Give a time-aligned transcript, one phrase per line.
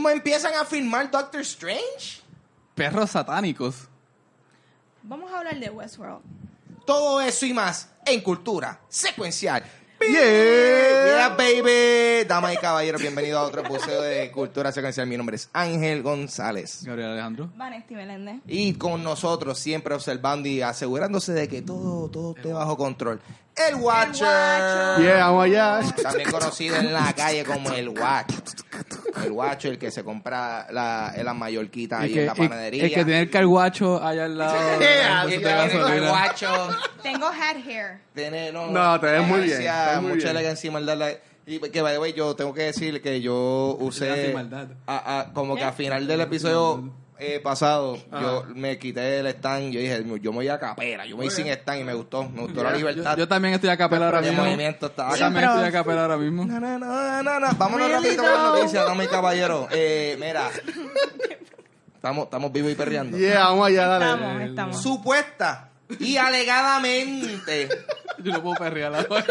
[0.00, 2.22] mismo empiezan a filmar Doctor Strange.
[2.74, 3.86] Perros satánicos.
[5.02, 6.22] Vamos a hablar de Westworld.
[6.86, 9.62] Todo eso y más en cultura secuencial.
[10.00, 11.28] Yeah.
[11.28, 12.26] Yeah, baby.
[12.26, 15.06] Damas y caballeros, bienvenidos a otro episodio de Cultura Secuencial.
[15.06, 16.82] Mi nombre es Ángel González.
[16.84, 17.50] Gabriel Alejandro.
[17.54, 18.36] Vanesti Meléndez.
[18.46, 23.20] Y con nosotros, siempre observando y asegurándose de que todo, todo esté bajo control.
[23.68, 24.26] El Watcher.
[24.98, 25.80] Yeah, vamos allá.
[26.02, 28.32] También conocido en la calle como el Watch.
[29.24, 32.84] El Watcher, el que se compra la, la mallorquita ahí que, en la panadería.
[32.84, 34.56] el que tiene el carguacho allá al lado.
[37.02, 38.00] Tengo head hair.
[38.14, 39.58] Tiene, no, No, te ves muy bien,
[40.00, 40.28] mucha bien.
[40.28, 40.96] elegancia y maldad.
[40.96, 41.12] la-
[41.46, 44.32] Y que, by the way, yo tengo que decir que yo usé...
[44.86, 49.72] a- a- como que al final del episodio eh, pasado, yo me quité el stand.
[49.72, 51.04] Yo dije, yo me voy a capela.
[51.06, 52.28] Yo me voy sin stand y me gustó.
[52.28, 54.42] Me gustó la Yo, libertad yo también estoy a capela ahora mismo.
[54.42, 54.86] movimiento.
[54.86, 55.24] Estaba Yo acá.
[55.26, 56.44] también estoy a capela ahora mismo.
[56.44, 57.48] No, no, no, no, no.
[57.56, 59.66] Vámonos rapidito con las noticias, damas y caballeros.
[59.70, 60.48] Eh, mira.
[61.94, 63.18] Estamos, estamos vivos y perreando.
[63.18, 64.04] Yeah, vamos allá, dale.
[64.06, 64.82] Estamos, estamos.
[64.82, 65.68] Supuesta
[65.98, 67.68] y alegadamente.
[68.18, 69.24] Yo no puedo perrear ahora.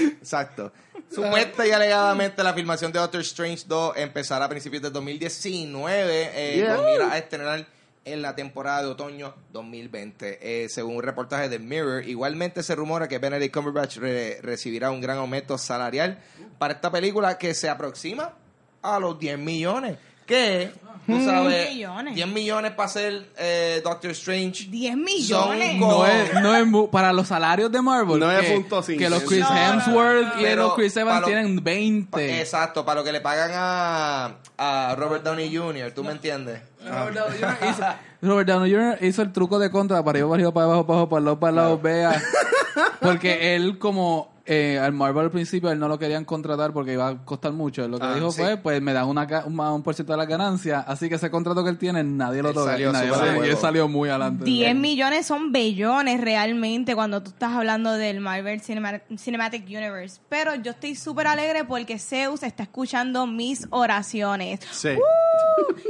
[0.00, 0.72] Exacto.
[1.10, 6.56] Supuesta y alegadamente la filmación de Doctor Strange 2 empezará a principios del 2019 eh,
[6.56, 6.76] Yeah.
[6.76, 7.66] con mira a estrenar
[8.04, 10.38] en la temporada de otoño 2020.
[10.64, 15.00] Eh, según un reportaje de Mirror, igualmente se rumora que Benedict Cumberbatch re- recibirá un
[15.00, 16.18] gran aumento salarial
[16.58, 18.34] para esta película que se aproxima
[18.82, 19.98] a los 10 millones.
[20.26, 20.70] Que,
[21.06, 22.14] tú sabes, 10 millones.
[22.14, 24.66] 10 millones para hacer eh, Doctor Strange.
[24.68, 25.70] 10 millones.
[25.72, 28.18] Son No es, no es mu- para los salarios de Marvel.
[28.20, 28.98] No es que, punto cinco.
[29.00, 29.72] que los Chris No, no, no.
[29.72, 32.40] Hemsworth y Pero los Chris para Evans lo- tienen Pa- 20.
[32.40, 36.60] Exacto, para lo que le pagan a, a Robert Downey Jr., ¿tú me entiendes?
[36.84, 37.56] Robert Downey Jr.
[37.70, 37.82] hizo,
[38.22, 38.98] Robert Downey Jr.
[39.02, 41.24] hizo el truco de contra para arriba, para arriba, para abajo, para abajo, para el
[41.24, 42.22] lado, para el lado, vea.
[43.00, 47.08] Porque él como eh, al Marvel al principio él no lo querían contratar porque iba
[47.08, 47.86] a costar mucho.
[47.88, 48.42] Lo que Ah, dijo sí.
[48.42, 51.14] fue, pues me dan una, ca- un, un por ciento de las ganancias, así que
[51.14, 52.70] ese contrato que él tiene nadie lo toca.
[52.70, 54.44] Y, salió nadie súper lo- a y él salió muy adelante.
[54.44, 60.20] 10 millones son bellones realmente cuando tú estás hablando del Marvel Cinema- Cinematic Universe.
[60.28, 64.60] Pero yo estoy súper alegre porque Zeus está escuchando mis oraciones.
[64.72, 64.90] Sí.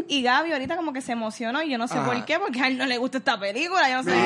[0.09, 2.07] Y Gaby ahorita como que se emocionó y yo no sé Ajá.
[2.07, 3.89] por qué, porque a él no le gusta esta película.
[3.89, 4.11] Yo no sé.
[4.11, 4.25] Mira,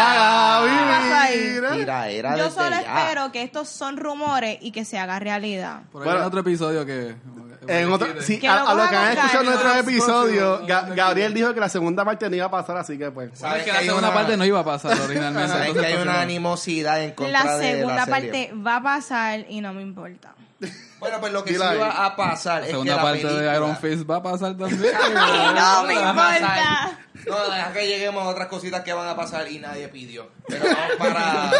[0.00, 1.54] Ah, Gaby, ¿qué ahí?
[1.54, 1.70] mira.
[1.74, 2.80] Mira, era Yo solo ya.
[3.04, 5.82] espero que estos son rumores y que se haga realidad.
[5.92, 6.20] Por ahí Bueno.
[6.20, 7.14] en otro episodio que...
[7.66, 9.50] En otro, sí, Que a, lo a lo que han escuchado calma.
[9.50, 10.62] nuestros episodios.
[10.62, 13.30] Ga- Gabriel dijo que la segunda parte no iba a pasar, así que pues.
[13.38, 15.48] Sabes que que la segunda una- parte no iba a pasar originalmente.
[15.52, 18.30] Sabes que hay una animosidad en contra La de segunda la serie.
[18.30, 20.32] parte va a pasar y no me importa.
[20.98, 23.42] Bueno, pues lo que sí va a pasar La es que segunda la parte película...
[23.50, 24.92] de Iron Fist va a pasar también.
[25.54, 26.40] no me a pasar.
[26.40, 26.98] importa.
[27.26, 30.30] No, deja que lleguemos a otras cositas que van a pasar y nadie pidió.
[30.48, 31.50] Pero vamos para,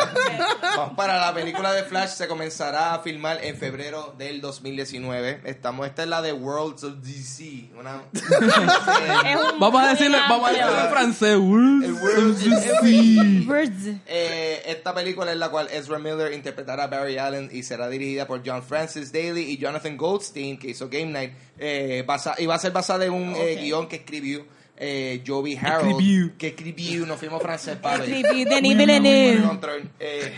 [0.76, 2.10] vamos para la película de Flash.
[2.10, 5.42] Se comenzará a filmar en febrero del 2019.
[5.44, 7.70] Estamos, esta es la de Worlds of DC.
[7.78, 8.02] Una,
[9.58, 11.36] Vamos a decirlo, vamos a decirlo en francés.
[11.38, 13.98] Worlds of DC.
[14.06, 18.26] Eh, esta película es la cual Ezra Miller interpretará a Barry Allen y será dirigida
[18.26, 21.32] por John Francis Daly y Jonathan Goldstein, que hizo Game Night.
[21.58, 23.60] Eh, basa- y va a ser basada en un eh, Ok.
[23.62, 24.44] guion que escribió
[24.80, 25.90] eh, Joby Harold.
[25.90, 26.38] Escribió.
[26.38, 29.42] Que escribió, nos fuimos francés, Denis Villeneuve.
[29.46, 29.90] Control.
[29.98, 30.32] Eh,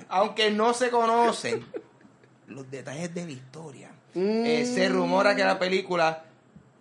[0.08, 1.64] aunque no se conocen
[2.46, 6.24] los detalles de la historia, eh, se rumora que la película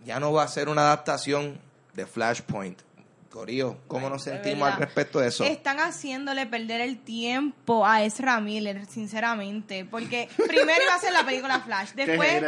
[0.06, 1.60] ya no va a ser una adaptación
[1.94, 2.80] de Flashpoint.
[3.36, 5.44] Corillo, ¿cómo nos sentimos al respecto de eso?
[5.44, 9.84] Están haciéndole perder el tiempo a Ezra Miller, sinceramente.
[9.84, 11.90] Porque primero iba a ser la película Flash.
[11.96, 12.42] Después,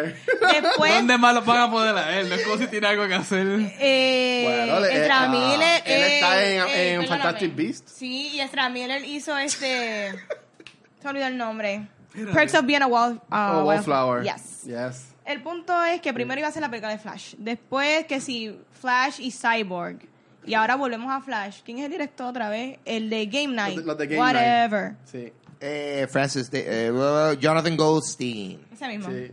[0.54, 2.30] después ¿Dónde más lo van a poder a él?
[2.30, 3.46] No es como si tiene algo que hacer.
[3.80, 5.82] eh, Bueno, le- Ezra eh, Miller.
[5.86, 7.08] él está eh, en- eh, en.
[7.08, 7.92] Fantastic Beasts.
[7.94, 10.14] Sí, y Ezra Miller hizo este.
[11.02, 11.86] Se olvidó el nombre.
[12.34, 14.24] Perks of Being a Wall, uh, Oh, Wallflower.
[14.24, 14.64] Yes.
[14.64, 15.14] Yes.
[15.26, 17.36] El punto es que primero iba a ser la película de Flash.
[17.38, 20.00] Después que si Flash y Cyborg.
[20.48, 21.60] Y ahora volvemos a Flash.
[21.64, 22.80] ¿Quién es el director otra vez?
[22.86, 23.76] El de Game Night.
[23.76, 24.96] Los de- los de Game Whatever.
[25.06, 25.32] Sí.
[25.60, 29.10] Eh, Francis, de- eh, uh, Jonathan Goldstein, Ese mismo.
[29.12, 29.32] Sí.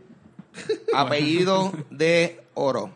[0.95, 2.91] apellido de oro.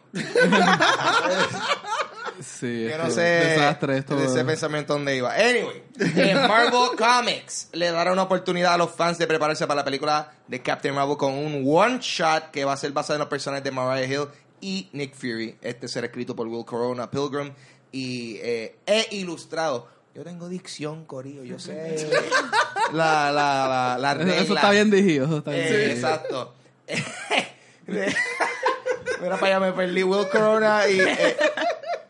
[2.40, 4.14] Sí, Yo no que sé desastre esto.
[4.16, 5.32] de ese pensamiento dónde iba.
[5.34, 5.82] Anyway,
[6.48, 10.62] Marvel Comics le dará una oportunidad a los fans de prepararse para la película de
[10.62, 13.72] Captain Marvel con un one shot que va a ser basado en los personajes de
[13.72, 14.28] Mariah Hill
[14.60, 15.56] y Nick Fury.
[15.60, 17.52] Este será escrito por Will Corona Pilgrim
[17.92, 19.88] y eh, e ilustrado.
[20.14, 22.08] Yo tengo dicción, Corillo, yo sé
[22.92, 24.36] la, la, la, la Eso, regla.
[24.42, 25.26] eso está bien dirigido.
[25.26, 26.54] Eso está bien Eh, exacto.
[27.86, 31.36] Mira para allá, me perdí Will Corona y eh,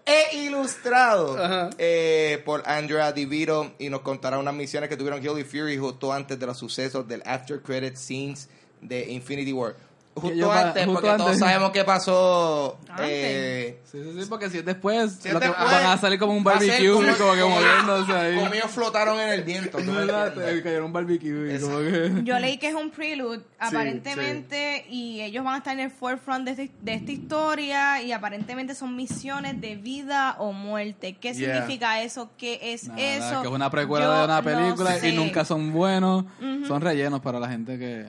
[0.05, 5.45] e ilustrado eh, por Andrea DeVito y nos contará unas misiones que tuvieron Hill y
[5.45, 8.49] Fury justo antes de los sucesos del after credit scenes
[8.81, 9.77] de Infinity War.
[10.21, 12.79] Justo antes, justo porque todos sabemos qué pasó.
[12.89, 13.07] Antes.
[13.11, 15.97] eh, Sí, sí, sí, porque si es después, si es lo que después, van a
[15.97, 18.35] salir como un barbecue, como, que como- moviéndose ahí.
[18.37, 19.79] Como ellos flotaron en el viento.
[19.79, 20.29] ¿tú me ¿Verdad?
[20.29, 20.63] entiendes?
[20.63, 22.13] Cayeron un barbecue y como que...
[22.25, 26.45] Yo leí que es un prelude, aparentemente, y ellos van a estar en el forefront
[26.45, 31.17] de, este- de esta historia, y aparentemente son misiones de vida o muerte.
[31.19, 31.55] ¿Qué Yeah.
[31.55, 32.31] significa eso?
[32.37, 33.43] ¿Qué es Nada, eso?
[33.43, 35.09] que es una precuela Yo de una no película sé.
[35.11, 36.25] y nunca son buenos.
[36.67, 38.07] Son rellenos para la gente que...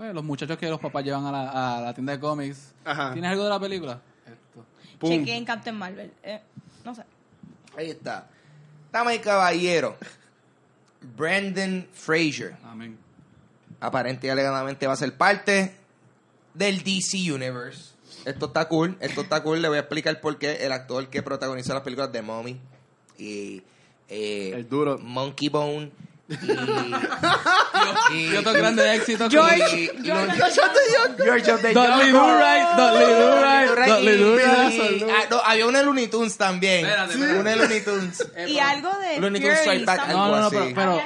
[0.00, 2.72] Pues los muchachos que los papás llevan a la, a la tienda de cómics.
[2.86, 3.12] Ajá.
[3.12, 4.00] ¿Tienes algo de la película?
[4.24, 4.64] Esto.
[4.98, 5.10] Pum.
[5.10, 6.10] Chequeen Captain Marvel.
[6.22, 6.40] Eh,
[6.86, 7.02] no sé.
[7.76, 8.26] Ahí está.
[8.90, 9.98] Dama y caballero.
[11.18, 12.56] Brandon Fraser.
[12.64, 12.96] Amén.
[13.78, 15.76] Aparente y alegadamente va a ser parte
[16.54, 17.92] del DC Universe.
[18.24, 19.60] Esto está cool, esto está cool.
[19.60, 22.58] Le voy a explicar por qué el actor que protagonizó las películas de Mommy
[23.18, 23.62] y
[24.08, 24.96] eh, El duro.
[24.96, 25.92] Monkey Bone
[28.12, 29.30] y, Y otros grandes éxitos.
[29.32, 30.36] George- George-
[31.24, 32.04] George of the Jungle.
[35.30, 36.86] No, había un Looney Tunes también.
[37.56, 38.26] Looney Tunes.
[38.46, 40.14] Y algo de Looney Tunes Fury, Strike Back, something.
[40.16, 40.74] No, no, no, algo así.
[40.74, 41.02] pero-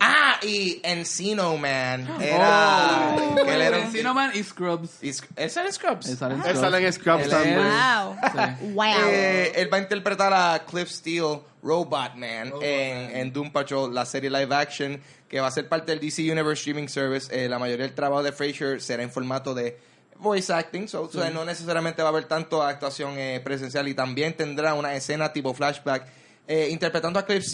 [0.00, 2.08] Ah, y Encino Man.
[2.20, 3.16] Era.
[3.16, 3.34] Oh.
[3.34, 4.90] que él era un- Encino Man y Scrubs.
[5.02, 6.08] y Sc- ¿Ese era Scrubs?
[6.08, 6.60] Él sale en Él Scrubs.
[6.60, 7.58] sale en Scrubs Él también.
[7.58, 8.16] es- Wow.
[8.74, 9.08] Wow.
[9.10, 14.04] Eh, él va a interpretar a Cliff Steele, Robot Man, en, en Doom Patrol, la
[14.06, 17.28] serie live action, que va a ser parte del DC Universe Streaming Service.
[17.30, 19.78] Eh, la mayoría del trabajo de Fraser será en formato de
[20.18, 24.34] voice acting, so, so, no necesariamente va a haber tanto actuación eh, presencial y también
[24.34, 26.06] tendrá una escena tipo flashback
[26.48, 27.44] eh, interpretando a Cliff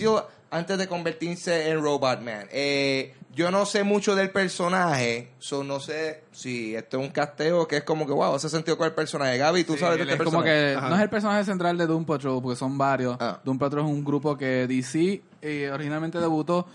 [0.51, 2.47] antes de convertirse en Robot Man.
[2.51, 7.67] Eh, yo no sé mucho del personaje, so no sé si esto es un casteo
[7.67, 9.39] que es como que, wow, hace sentido con el personaje.
[9.39, 10.91] Gaby, tú Sí, sabes de este es como que Ajá.
[10.91, 13.17] no es el personaje central de Doom Patrol porque son varios.
[13.19, 13.41] Ah.
[13.43, 16.67] Doom Patrol es un grupo que DC eh, originalmente debutó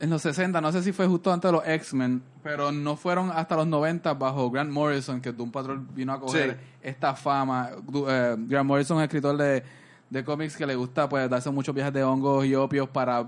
[0.00, 3.30] en los 60, no sé si fue justo antes de los X-Men, pero no fueron
[3.30, 6.66] hasta los 90 bajo Grant Morrison que Doom Patrol vino a coger Sí.
[6.82, 7.70] esta fama.
[7.86, 9.62] Du- eh, Grant Morrison es escritor de,
[10.10, 13.24] de cómics que le gusta pues darse muchos viajes de hongos y opios para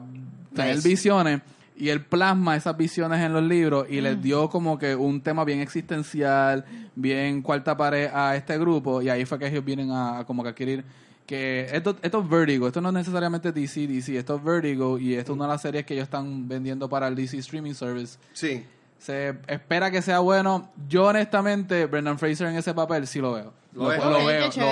[0.54, 0.88] tener Nice.
[0.88, 1.40] visiones
[1.76, 4.02] y él plasma esas visiones en los libros y Mm.
[4.02, 6.64] les dio como que un tema bien existencial,
[6.94, 10.42] bien cuarta pared a este grupo y ahí fue que ellos vienen a, a como
[10.42, 10.84] que adquirir
[11.26, 15.14] que esto, esto es Vertigo, esto no es necesariamente DC, DC, esto es Vertigo y
[15.14, 18.18] esto es una de las series que ellos están vendiendo para el DC Streaming Service.
[18.32, 18.64] Sí.
[18.98, 20.70] Se espera que sea bueno.
[20.88, 23.52] Yo honestamente, Brendan Fraser en ese papel sí lo veo.
[23.72, 24.26] Lo veo, lo,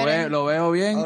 [0.04, 0.98] veo, lo veo bien.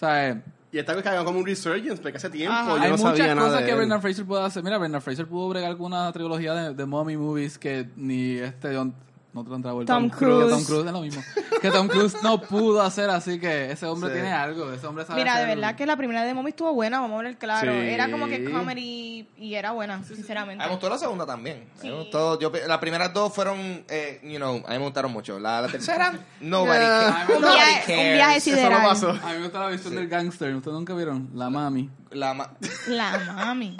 [0.00, 0.42] Sea, eh,
[0.72, 2.68] Y está que hagan como un resurgence, porque hace tiempo Ajá.
[2.68, 3.74] yo hay no muchas sabía cosas que.
[3.74, 4.62] Brendan Fraser puede hacer.
[4.62, 8.94] Mira, Brendan Fraser pudo bregar alguna trilogía de, de mommy movies que ni este John-
[9.32, 10.50] no John Travolta, Tom Cruise.
[10.50, 11.22] Tom Cruise es lo mismo.
[11.60, 14.14] Que Tom Cruise no pudo hacer, así que ese hombre Sí.
[14.14, 14.72] tiene algo.
[14.72, 17.20] Ese hombre sabe Mira, de hacer- verdad que la primera de Mommy estuvo buena, vamos
[17.20, 17.70] a ver claro.
[17.72, 17.78] Sí.
[17.78, 20.62] Era como que comedy y era buena, sinceramente.
[20.64, 21.56] A mí me gustó la segunda también.
[21.58, 21.88] A mí Sí.
[21.88, 25.38] me gustó- yo, las primeras dos fueron, eh, you know, a mí me gustaron mucho.
[25.38, 27.24] La, la tercera, nobody, Yeah.
[27.28, 28.14] ca- Un nobody viaje, un cares.
[28.16, 28.82] viaje Eso no sideral.
[28.82, 29.10] pasó.
[29.10, 30.54] A mí me gusta la visión del gangster.
[30.56, 31.28] ¿Ustedes nunca vieron?
[31.34, 31.90] La mami.
[32.10, 32.50] La ma-
[32.88, 33.76] La mami.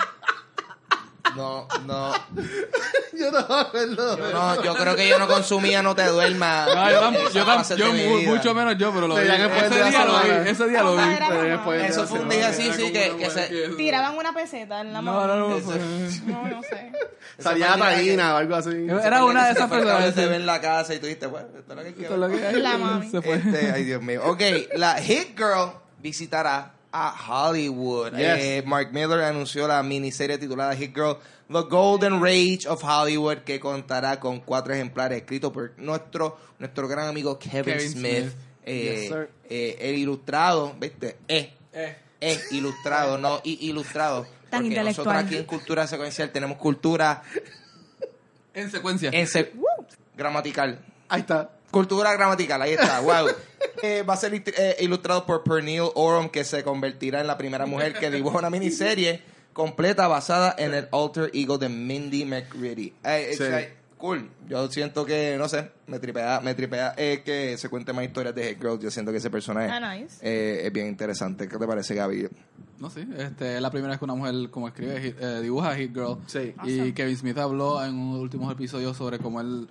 [1.36, 2.12] No, no,
[3.12, 4.16] Yo no acuerdo.
[4.18, 6.66] yo no, yo creo que yo no consumía No Te Duermas.
[6.74, 9.22] No, yo, tam- esa yo, tam- yo mu- mucho menos yo, pero lo vi.
[9.22, 10.48] Ese día lo vi.
[10.50, 11.82] Ese día lo vi.
[11.84, 13.68] Eso fue un día así, sí, que, se...
[13.76, 15.26] Tiraban una peseta en la No, mami.
[15.26, 15.58] no, no.
[15.58, 15.78] Fue-
[16.26, 16.92] No, no sé.
[17.38, 18.86] Salía la taína o algo así.
[19.04, 20.14] Era una de esas personas.
[20.14, 22.16] Se ve en la casa y tú dijiste, bueno, esto es lo que quiero.
[22.16, 22.56] lo que hay.
[22.56, 23.10] La mami.
[23.10, 23.34] Se fue.
[23.36, 24.22] Este, ay, Dios mío.
[24.24, 24.40] Ok,
[24.76, 28.12] la Hit Girl visitará a Hollywood.
[28.16, 28.38] Yes.
[28.40, 31.16] Eh, Mark Miller anunció la miniserie titulada Hit Girl,
[31.48, 37.08] The Golden Rage of Hollywood, que contará con cuatro ejemplares escritos por nuestro, nuestro gran
[37.08, 38.18] amigo Kevin, Kevin Smith.
[38.22, 38.32] Smith.
[38.64, 41.16] Eh, Yes, eh, el ilustrado, ¿viste?
[41.28, 41.54] Eh.
[42.20, 44.26] es ilustrado, no i- ilustrado.
[44.50, 47.22] Tan porque nosotros aquí en Cultura Secuencial tenemos cultura
[48.52, 49.10] En secuencia.
[49.12, 49.52] en se-
[50.16, 50.78] gramatical.
[51.08, 51.50] Ahí está.
[51.70, 53.28] Cultura gramatical, ahí está, wow.
[53.82, 57.64] Eh, va a ser eh, ilustrado por Pernille Oram, que se convertirá en la primera
[57.64, 59.22] mujer que dibuja una miniserie
[59.54, 62.92] completa basada en el alter ego de Mindy McReady.
[63.04, 63.44] Eh, Sí.
[63.44, 64.28] like, cool.
[64.48, 68.34] Yo siento que, no sé, me tripea, me tripea eh, que se cuente más historias
[68.34, 68.78] de Hate Girl.
[68.78, 70.16] Yo siento que ese personaje Ah, nice.
[70.20, 71.48] eh, es bien interesante.
[71.48, 72.28] ¿Qué te parece, Gaby?
[72.78, 73.06] No, sí.
[73.16, 76.18] Este, es la primera vez que una mujer como escribe, hit- eh, dibuja Hit Girl.
[76.26, 76.54] Sí.
[76.64, 76.94] Y Awesome.
[76.94, 79.68] Kevin Smith habló en un último episodio sobre cómo él...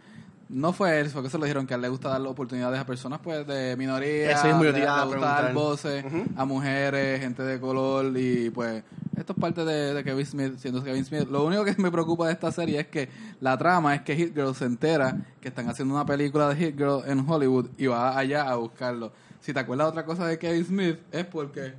[0.50, 2.80] No fue él, fue que se lo dijeron que a él le gusta dar oportunidades
[2.80, 6.04] a personas pues de minoría, Eso mismo yo te le- gusta dar voces
[6.36, 8.84] a mujeres, gente de color y pues
[9.16, 11.28] esto es parte de, de Kevin Smith, siendo Kevin Smith.
[11.30, 13.10] Lo único que me preocupa de esta serie es que
[13.42, 16.78] la trama es que Hit Girl se entera que están haciendo una película de Hit
[16.78, 19.12] Girl en Hollywood y va allá a buscarlo.
[19.42, 21.74] Si te acuerdas de otra cosa de Kevin Smith es porque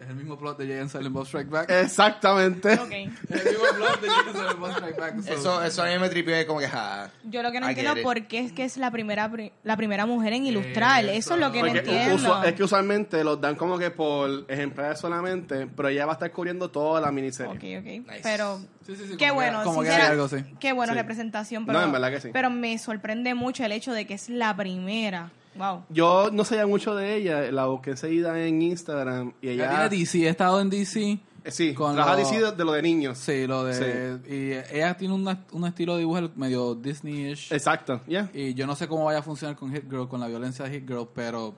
[0.00, 1.70] Es el mismo plot de Jay and Silent Bob Strike Back.
[1.70, 2.72] Exactamente.
[2.72, 2.90] Ok.
[2.90, 5.20] el mismo plot de Jay and Silent Bob Strike Back.
[5.22, 7.10] so- Eso, eso a mí me tripió como que, ja.
[7.24, 9.76] Yo lo que no I entiendo por qué es que es la primera pri- la
[9.76, 11.04] primera mujer en ilustrar.
[11.04, 12.16] Eso es lo que no Porque entiendo.
[12.16, 16.14] usu- es que usualmente los dan como que por ejemplares solamente, pero ella va a
[16.14, 17.52] estar cubriendo toda la miniserie.
[17.52, 18.20] Ok, ok.
[18.22, 20.36] Pero Sí, sí, sí, qué como que- bueno, como que algo así.
[20.58, 20.98] qué buena Sí.
[20.98, 21.62] representación.
[21.66, 22.30] No, Pero, en verdad que sí.
[22.32, 25.30] Pero me sorprende mucho el hecho de que es la primera.
[25.56, 25.84] Wow.
[25.88, 29.88] Yo no sabía mucho de ella, la busqué enseguida en Instagram y Ella ella...
[29.88, 31.00] tiene DC, he estado en DC.
[31.42, 33.16] Eh, Sí, con trabaja lo- DC de, de lo de niños.
[33.18, 34.18] Sí, lo de.
[34.28, 37.50] Y ella tiene una- un estilo de dibujo medio Disney-ish.
[37.52, 38.28] Exacto, ya.
[38.34, 40.70] Y yo no sé cómo vaya a funcionar con Hit Girl, con la violencia de
[40.72, 41.54] Hit Girl, pero.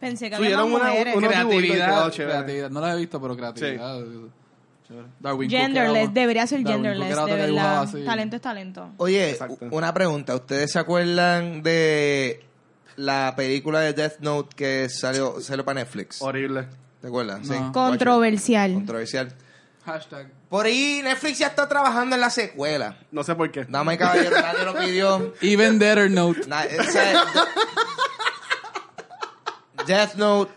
[0.00, 0.76] Pensé que había una-
[1.14, 2.70] una- creatividad, creatividad.
[2.70, 4.00] No la he visto, pero creatividad.
[5.18, 7.88] Darwin Genderless, debería ser Darwin genderless, de verdad.
[8.04, 8.90] Talento es talento.
[8.98, 9.66] Oye, Exacto.
[9.70, 10.34] una pregunta.
[10.36, 12.44] ¿Ustedes se acuerdan de
[12.96, 16.20] la película de Death Note que salió, salió para Netflix?
[16.22, 16.66] Horrible.
[17.00, 17.46] ¿Te acuerdas?
[17.46, 17.54] No.
[17.54, 17.72] Sí.
[17.72, 18.74] Controversial.
[18.74, 19.32] Controversial.
[19.84, 20.28] Hashtag.
[20.48, 22.96] Por ahí Netflix ya está trabajando en la secuela.
[23.12, 23.64] No sé por qué.
[23.64, 25.34] Dama y caballero, nadie lo pidió.
[25.42, 26.46] Even Better Note.
[26.46, 27.24] Na- o sea,
[29.86, 30.52] Death Note,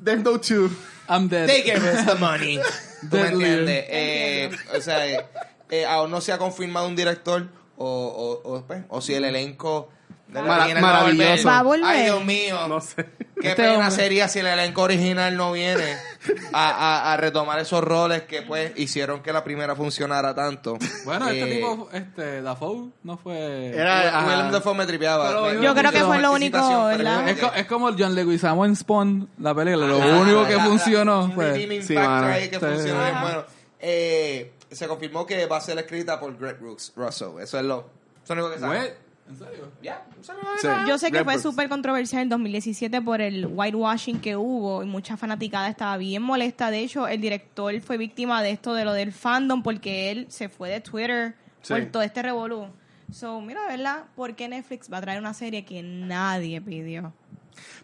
[0.00, 0.70] Death Note 2.
[1.08, 1.48] I'm dead.
[1.48, 2.60] they gave us the money.
[3.10, 3.84] ¿Tú me entiendes?
[3.88, 5.26] Eh, o sea, eh,
[5.70, 7.86] eh, aún no se ha confirmado un director o,
[8.44, 9.88] o, o, pues, o si el elenco
[10.30, 11.48] Mara- maravilloso.
[11.48, 11.84] Va a volver.
[11.86, 12.68] Ay, Dios mío.
[12.68, 13.06] No sé.
[13.40, 13.90] Qué Este pena hombre.
[13.92, 15.96] sería si el elenco original no viene
[16.52, 20.76] a, a, a retomar esos roles que pues hicieron que la primera funcionara tanto.
[21.04, 23.68] Bueno, este Eh, tipo, este, Dafoe, no fue.
[23.68, 24.24] Era-.
[24.26, 25.28] Willem Dafoe me tripeaba.
[25.28, 26.58] Pero Me- yo creo que fue lo único,
[26.90, 29.86] Es, co- es como el John Leguizamo en Spawn, la película.
[29.86, 31.54] Lo Ah, único que la- funcionó un fue.
[31.54, 32.64] Sí, ahí que Sí.
[32.66, 33.22] funcionó bien Ajá.
[33.22, 33.44] bueno.
[33.80, 37.40] Eh, se confirmó que va a ser escrita por Greg Brooks, Russell.
[37.40, 37.86] Eso es lo,
[38.24, 38.96] eso es lo único que sabe.
[39.28, 39.68] ¿En serio?
[39.82, 40.68] Ya, Sí.
[40.88, 45.16] Yo sé que fue súper controversial en 2017 por el whitewashing que hubo y mucha
[45.16, 46.70] fanaticada estaba bien molesta.
[46.70, 50.48] De hecho, el director fue víctima de esto, de lo del fandom, porque él se
[50.48, 51.74] fue de Twitter Sí.
[51.74, 52.66] por todo este revolú.
[53.12, 54.04] So, mira, ¿verdad?
[54.16, 57.12] ¿Por qué Netflix va a traer una serie que nadie pidió?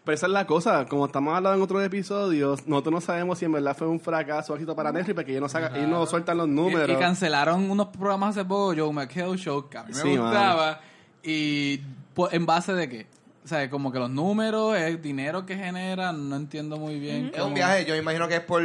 [0.05, 3.45] Pero esa es la cosa, como estamos hablando en otros episodios, nosotros no sabemos si
[3.47, 6.07] en verdad fue un fracaso o éxito para Netflix, porque ellos no, sacan, ellos no
[6.07, 6.89] sueltan los números.
[6.97, 10.81] y cancelaron unos programas hace poco, Joe McHale Show, que a mí me Sí, gustaba.
[11.25, 11.79] Y
[12.15, 13.07] po- en base de qué?
[13.45, 17.31] O sea, como que los números, el dinero que generan, no entiendo muy bien.
[17.35, 18.63] Es un viaje, yo imagino que es por,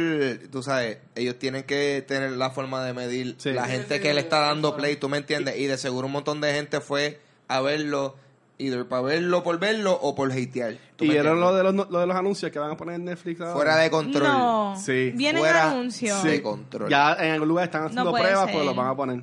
[0.50, 3.52] tú sabes, ellos tienen que tener la forma de medir Sí.
[3.52, 4.74] la gente sí, que sí, le está sí, dando sí.
[4.78, 8.16] play, tú me entiendes, y de seguro un montón de gente fue a verlo,
[8.56, 10.78] either para verlo por verlo o por hatear.
[10.96, 13.04] ¿tú Y vieron lo de, los, lo de los anuncios que van a poner en
[13.04, 13.52] Netflix ahora.
[13.54, 14.28] Fuera de control.
[14.28, 14.76] No.
[14.82, 15.12] Sí.
[15.14, 16.22] Vienen Fuera anuncios.
[16.24, 16.88] de control.
[16.88, 18.54] Ya en algún lugar están haciendo pruebas, ser.
[18.54, 19.22] pues los van a poner.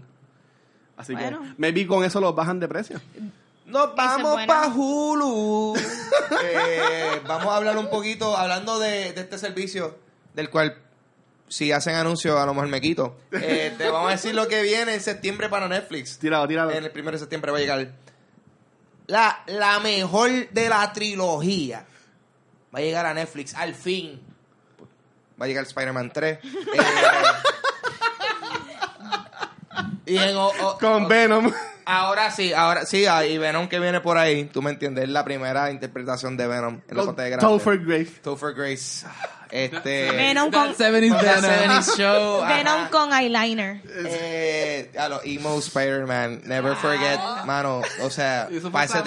[0.98, 1.42] Así Bueno.
[1.42, 3.00] que, maybe con eso los bajan de precio.
[3.66, 5.76] Nos vamos para Hulu.
[6.44, 9.98] Eh, vamos a hablar un poquito, hablando de, de este servicio,
[10.34, 10.78] del cual
[11.48, 13.16] si hacen anuncios a lo mejor me quito.
[13.32, 16.18] Eh, te vamos a decir lo que viene en septiembre para Netflix.
[16.20, 16.72] Tíralo, tíralo.
[16.72, 17.92] En el primero de septiembre va a llegar
[19.08, 21.86] la, la mejor de la trilogía.
[22.76, 24.20] Va a llegar a Netflix al fin.
[25.42, 26.40] Va a llegar Spider-Man 3.
[26.44, 26.48] Eh,
[30.08, 31.52] y en o- o- Con Venom.
[31.90, 35.10] Ahora sí, ahora sí, ah, y Venom que viene por ahí, tú me entiendes, es
[35.10, 37.48] la primera interpretación de Venom en la pantalla grande.
[37.48, 38.12] Topher Grace.
[38.22, 39.06] Topher Grace.
[39.50, 40.12] Este.
[40.12, 41.78] Venom con, That 70s con la Venom.
[41.78, 42.42] 70s show.
[42.44, 42.58] ajá.
[42.58, 43.82] Venom con eyeliner.
[44.06, 48.98] Eh, a los emo Spider-Man, never forget, mano, o sea, para ese,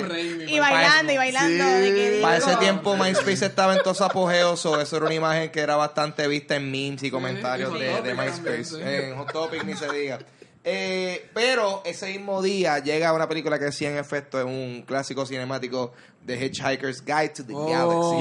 [0.49, 1.65] Y bailando, y bailando.
[1.65, 2.19] Sí.
[2.23, 5.61] para ese tiempo MySpace estaba en todo su apogeo, so eso era una imagen que
[5.61, 8.79] era bastante vista en memes y comentarios de, de MySpace, también, sí.
[8.83, 10.19] en Hot Topic ni se diga.
[10.63, 15.25] Eh, pero ese mismo día llega una película que sí en efecto es un clásico
[15.25, 17.67] cinemático de Hitchhiker's Guide to the Oh.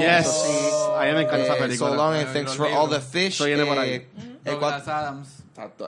[0.06, 0.74] Yes.
[0.96, 1.90] A mí me encanta esa Eh, película.
[1.90, 3.38] So long and thanks for all the fish.
[3.38, 3.46] Por
[3.78, 3.90] ahí.
[3.90, 4.08] Eh,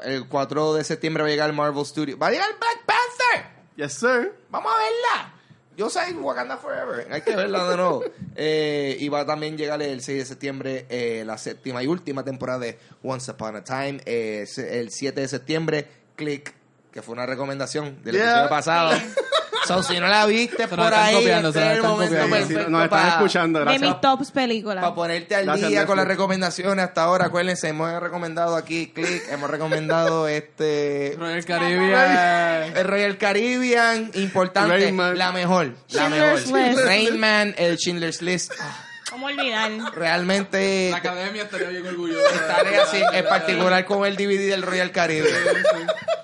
[0.04, 2.18] el, el 4 de septiembre va a llegar Marvel Studios.
[2.21, 3.50] Va a llegar Black Panther.
[3.76, 4.35] Yes, sir.
[4.50, 5.35] Vamos a verla.
[5.75, 7.06] Yo soy Wakanda Forever.
[7.11, 8.04] Hay que verla de nuevo.
[8.35, 12.25] Eh, y va a también llegar el 6 de septiembre eh, la séptima y última
[12.25, 14.00] temporada de Once Upon a Time.
[14.06, 15.87] Eh, el 7 de septiembre,
[16.24, 16.54] Click,
[16.92, 18.24] que fue una recomendación del Yeah.
[18.30, 18.92] episodio pasado.
[19.66, 22.36] so, si no la viste por ahí, copiando, este es el están momento copiando.
[22.36, 23.90] Sí, perfecto nos están para- escuchando, De gracias.
[23.90, 24.82] mis tops películas.
[24.82, 29.22] para ponerte al Gracias, día con las recomendaciones hasta ahora, acuérdense, hemos recomendado aquí Click,
[29.30, 32.76] hemos recomendado este Royal Caribbean.
[32.76, 35.16] el Royal Caribbean, importante, Rain Man.
[35.18, 36.68] la mejor, la Schindler's mejor.
[36.70, 36.84] List.
[36.84, 39.71] Rain Man, el Schindler's List, ah, ¿Cómo olvidar?
[39.95, 42.35] realmente La academia estaría bien orgullosa.
[42.35, 45.37] estaré así, en particular con el DVD del Royal Caribbean.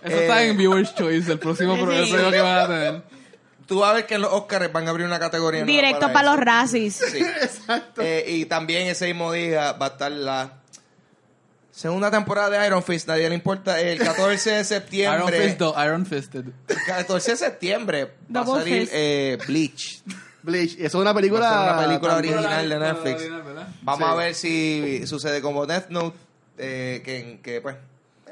[0.03, 1.83] Eso está en Viewer's Choice, el próximo Sí.
[1.83, 3.03] pro- el premio que van a tener.
[3.67, 6.11] Tú vas a ver que en los Oscars van a abrir una categoría nueva Directo
[6.13, 6.97] para los racis.
[6.97, 7.23] Sí.
[8.01, 10.53] Eh, y también ese mismo día va a estar la
[11.71, 13.81] Segunda temporada de Iron Fist, nadie le importa.
[13.81, 15.43] El 14 de Iron septiembre.
[15.43, 16.45] Fist, do- Iron Fisted.
[16.69, 18.93] el 14 de septiembre va a salir Fist.
[18.95, 20.03] eh, Bleach.
[20.49, 20.73] Bleach.
[20.75, 21.41] Eso es una película.
[21.51, 22.35] Va a ser una película también.
[22.35, 23.29] original de Netflix.
[23.83, 24.13] Vamos Sí.
[24.13, 26.17] a ver si sucede como Death Note,
[26.59, 27.77] eh, que, que pues,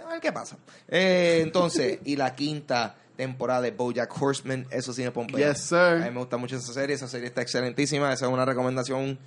[0.04, 0.56] a ver qué pasa.
[0.88, 5.52] Eh, entonces, y la quinta temporada de BoJack Horseman, eso sí me pompea.
[5.52, 5.76] Yes, sir.
[5.78, 9.18] A mí me gusta mucho esa serie, esa serie está excelentísima, esa es una recomendación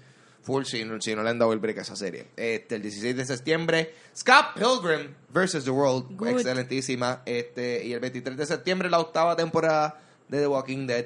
[0.42, 2.28] full si no, si no le han dado el break a esa serie.
[2.38, 5.64] Este, el 16 de septiembre, Scott Pilgrim vs.
[5.64, 6.28] The World, Good.
[6.30, 7.24] excelentísima.
[7.26, 11.06] Este, y el 23 de septiembre, la octava temporada de The Walking Dead.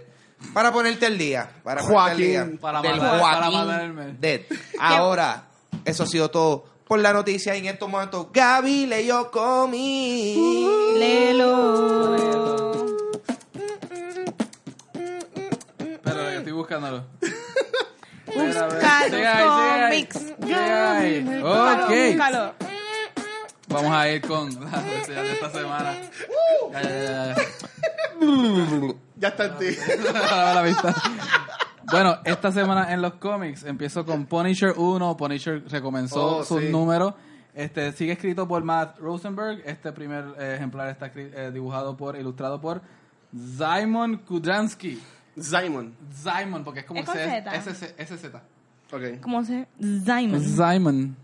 [0.54, 2.26] Para ponerte el día, para ponerte Joaquín.
[2.26, 2.60] el día.
[2.62, 4.20] Para del matar- para Joaquín matar el mes.
[4.22, 4.42] Dead.
[4.80, 5.44] Ahora,
[5.86, 8.28] eso ha sido todo por la noticia y en estos momentos.
[8.34, 10.38] Gaby leyó cómics.
[11.00, 12.16] Lelo.
[15.80, 17.04] Espera, que estoy buscándolo.
[18.28, 18.84] Espera, a ver.
[18.84, 20.06] los Sigue ahí, sigue ahí.
[20.08, 20.34] cómics.
[20.54, 21.24] Ahí.
[21.24, 21.92] Búscalo, Ok.
[22.12, 22.54] búscalo.
[23.74, 25.94] Vamos a ir con la reseña de esta semana.
[26.72, 27.36] Ya, ya, ya, ya.
[29.18, 29.66] Ya está en ti.
[30.30, 30.94] Para la vista.
[31.92, 35.18] Bueno, esta semana en los cómics empiezo con Punisher 1.
[35.18, 36.70] Punisher recomenzó Oh, sus sí.
[36.70, 37.14] números.
[37.54, 39.62] Este, sigue escrito por Matt Rosenberg.
[39.66, 42.82] Este primer eh, ejemplar está escri- eh, dibujado por, ilustrado por
[43.32, 45.02] Simon Kudransky.
[45.40, 45.94] Simon.
[46.14, 47.62] Simon, porque es como Es con Z.
[47.62, 48.26] SZ.
[48.92, 49.22] Ok.
[49.22, 49.68] ¿Cómo se?
[49.80, 50.42] Simon.
[50.42, 51.16] Simon.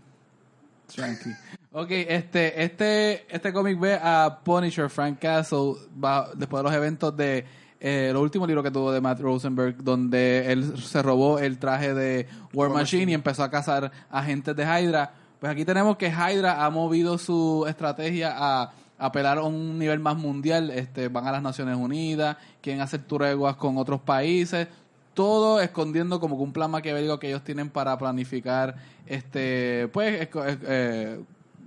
[0.94, 1.30] Tranqui.
[1.72, 7.16] Ok, este, este, este cómic ve a Punisher, Frank Castle, va- después de los eventos
[7.16, 7.44] de
[7.78, 11.94] eh, el último libro que tuvo de Matt Rosenberg, donde él se robó el traje
[11.94, 15.12] de War, Machine, y empezó a cazar agentes de Hydra.
[15.38, 20.16] Pues aquí tenemos que Hydra ha movido su estrategia a apelar a un nivel más
[20.16, 20.70] mundial.
[20.70, 24.68] Este, van a las Naciones Unidas, quieren hacer treguas con otros países
[25.14, 28.76] todo escondiendo como que un plan maquiavélico que ellos tienen para planificar
[29.06, 31.20] este pues eh,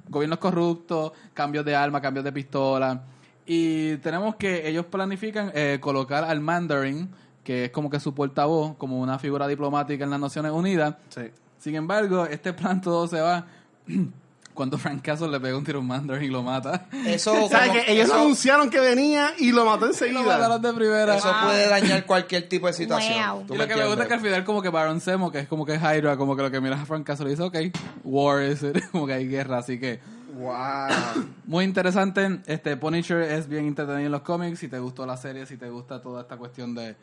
[0.10, 3.04] gobiernos corruptos cambios de arma cambios de pistola
[3.46, 7.10] y tenemos que ellos planifican eh, colocar al Mandarin
[7.44, 11.24] que es como que su portavoz como una figura diplomática en las Naciones Unidas Sí.
[11.60, 13.46] sin embargo este plan todo se va
[14.54, 17.72] cuando Frank Castle le pega un tiro a un Mandarin y lo mata Eso, ¿Sabes
[17.72, 20.22] que ellos eso- anunciaron que venía y lo mató lo enseguida?
[20.22, 23.20] mataron de primera eso puede dañar cualquier tipo de situación.
[23.38, 23.44] Wow.
[23.48, 25.40] ¿Tú Y lo que me gusta es que al final como que Baron Zemo, que
[25.40, 27.58] es como que Hydra, como que lo que miras a Frank Castle y dice, ok,
[28.04, 30.00] war is it, como que hay guerra, así que
[30.36, 31.26] Wow.
[31.46, 32.40] muy interesante.
[32.48, 35.70] Este Punisher es bien entretenido en los cómics, si te gustó la serie, si te
[35.70, 36.96] gusta toda esta cuestión de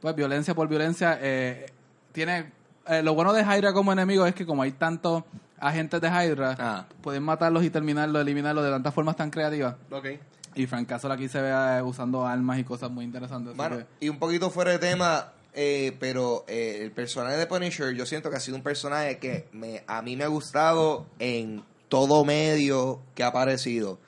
[0.00, 1.66] pues violencia por violencia, eh,
[2.12, 2.52] tiene
[2.86, 5.24] eh, lo bueno de Hydra como enemigo es que como hay tantos
[5.58, 6.86] agentes de Hydra, Ah.
[7.02, 9.74] pueden matarlos y terminarlos, eliminarlos de tantas formas tan creativas.
[9.90, 10.06] Ok.
[10.54, 13.54] Y Frank Castle aquí se ve eh, usando armas y cosas muy interesantes.
[13.56, 17.94] Bueno, que- y un poquito fuera de tema, eh, pero eh, el personaje de Punisher,
[17.94, 21.62] yo siento que ha sido un personaje que me, a mí me ha gustado en
[21.88, 23.98] todo medio que ha aparecido.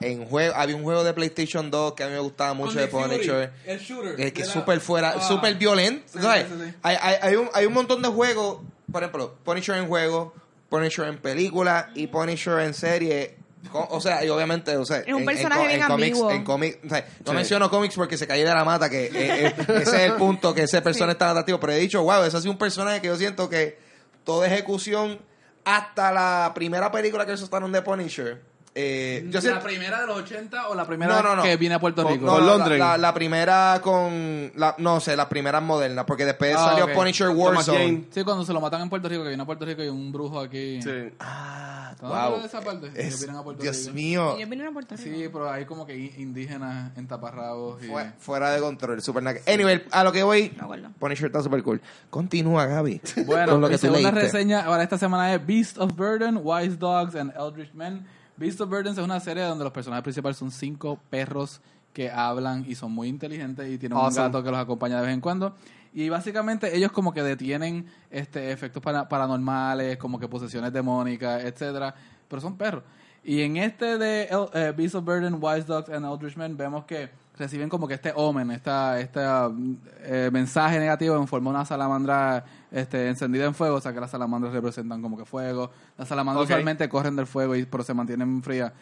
[0.00, 2.88] En juego, había un juego de PlayStation 2 que a mí me gustaba mucho de
[2.88, 3.52] Punisher.
[3.64, 4.20] el shooter.
[4.20, 5.20] Es que es súper fuera, Ah.
[5.26, 6.02] súper violento.
[6.12, 6.46] Sí, ¿sabes?
[6.46, 6.74] sí, sí.
[6.82, 8.58] Hay, hay, hay, un, hay un montón de juegos,
[8.92, 10.34] por ejemplo, Punisher en juego,
[10.68, 13.36] Punisher en película y Punisher en serie.
[13.72, 16.30] O sea, y obviamente, o sea, Es un en- personaje en, bien en cómics, ambiguo.
[16.30, 17.36] en cómics, o sea, no Sí.
[17.36, 19.10] menciono cómics porque se cae de la mata, que eh,
[19.46, 21.58] eh, ese es el punto, que ese personaje es tan atractivo.
[21.58, 23.78] Pero he dicho, wow, ese ha sido un personaje que yo siento que
[24.24, 25.18] toda ejecución,
[25.64, 28.40] hasta la primera película que soltaron de Punisher,
[28.74, 31.42] eh, yo ¿La siento, primera de los 80 o la primera no, no, no.
[31.42, 32.24] que viene a Puerto Rico?
[32.26, 32.78] no, Con no, Londres.
[32.78, 34.52] La, la primera con.
[34.56, 36.04] La, no sé, las primeras modernas.
[36.04, 36.92] Porque después Ah, salió ok.
[36.92, 38.04] Punisher Warzone.
[38.10, 40.12] Sí, cuando se lo matan en Puerto Rico, que viene a Puerto Rico y un
[40.12, 40.80] brujo aquí.
[40.82, 40.90] Sí.
[41.18, 42.40] Ah, ¿Estás wow.
[42.40, 42.86] de esa parte?
[42.94, 43.94] Es- Ellos vienen a Puerto Dios Rico.
[43.94, 44.36] mío.
[44.36, 45.08] Ellos vinieron a Puerto Rico.
[45.18, 47.82] Sí, pero hay como que in- indígenas en taparrabos.
[47.82, 47.86] Y...
[47.88, 49.42] Fue- fuera de control, super naque.
[49.52, 50.56] Anyway, a lo que voy.
[50.98, 51.80] Punisher está super cool.
[52.10, 53.00] Continúa, Gaby.
[53.26, 54.20] Bueno, con lo que segunda leíste.
[54.38, 58.06] reseña para esta semana es Beast of Burden, Wise Dogs and Eldritch Men.
[58.38, 61.60] Beast of Burden es una serie donde los personajes principales son cinco perros
[61.92, 64.26] que hablan y son muy inteligentes y tienen Awesome.
[64.26, 65.54] un gato que los acompaña de vez en cuando.
[65.92, 71.94] Y básicamente ellos como que detienen este efectos para- paranormales, como que posesiones demónicas, etcétera,
[72.28, 72.84] pero son perros.
[73.24, 76.84] Y en este de El- eh, Beast of Burden, Wise Dogs and Eldritch Men vemos
[76.84, 81.56] que reciben como que este omen, esta, este mm, eh, mensaje negativo en forma de
[81.56, 85.70] una salamandra este, encendida en fuego, o sea que las salamandras representan como que fuego.
[85.96, 86.50] Las salamandras Ok.
[86.50, 88.72] usualmente corren del fuego y pero se mantienen frías.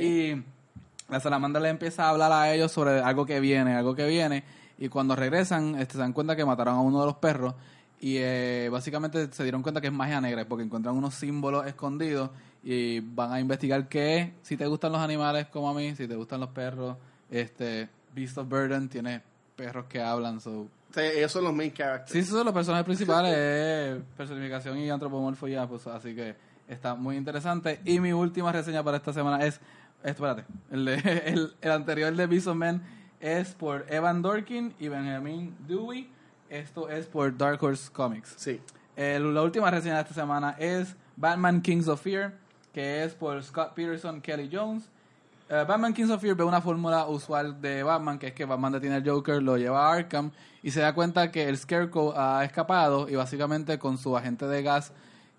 [0.00, 0.34] Y
[1.08, 4.44] la salamandra le empieza a hablar a ellos sobre algo que viene, algo que viene.
[4.78, 7.54] Y cuando regresan, este, se dan cuenta que mataron a uno de los perros.
[8.00, 12.30] Y eh, básicamente se dieron cuenta que es magia negra, porque encuentran unos símbolos escondidos
[12.64, 14.30] y van a investigar qué es.
[14.42, 16.96] Si te gustan los animales como a mí, si te gustan los perros,
[17.30, 19.22] este Beast of Burden tiene
[19.54, 20.40] perros que hablan.
[20.40, 20.66] So.
[20.94, 22.12] Sí, ellos son los main characters.
[22.12, 26.34] Sí, esos son los personajes principales, es personificación y antropomorfo pues así que
[26.68, 27.80] Está muy interesante.
[27.84, 29.60] Y mi última reseña para esta semana es,
[30.02, 30.94] espérate, el, de-
[31.26, 32.80] el, el anterior de Beast of Men
[33.20, 36.08] es por Evan Dorkin y Benjamin Dewey.
[36.48, 38.34] Esto es por Dark Horse Comics.
[38.36, 38.60] Sí.
[38.96, 42.34] El- la última reseña de esta semana es Batman Kings of Fear,
[42.72, 44.88] que es por Scott Peterson, Kelly Jones.
[45.52, 48.72] Eh, Batman Kings of Fear ve una fórmula usual de Batman, que es que Batman
[48.72, 50.30] detiene al Joker, lo lleva a Arkham
[50.62, 54.62] y se da cuenta que el Scarecrow ha escapado y básicamente con su agente de
[54.62, 54.94] gas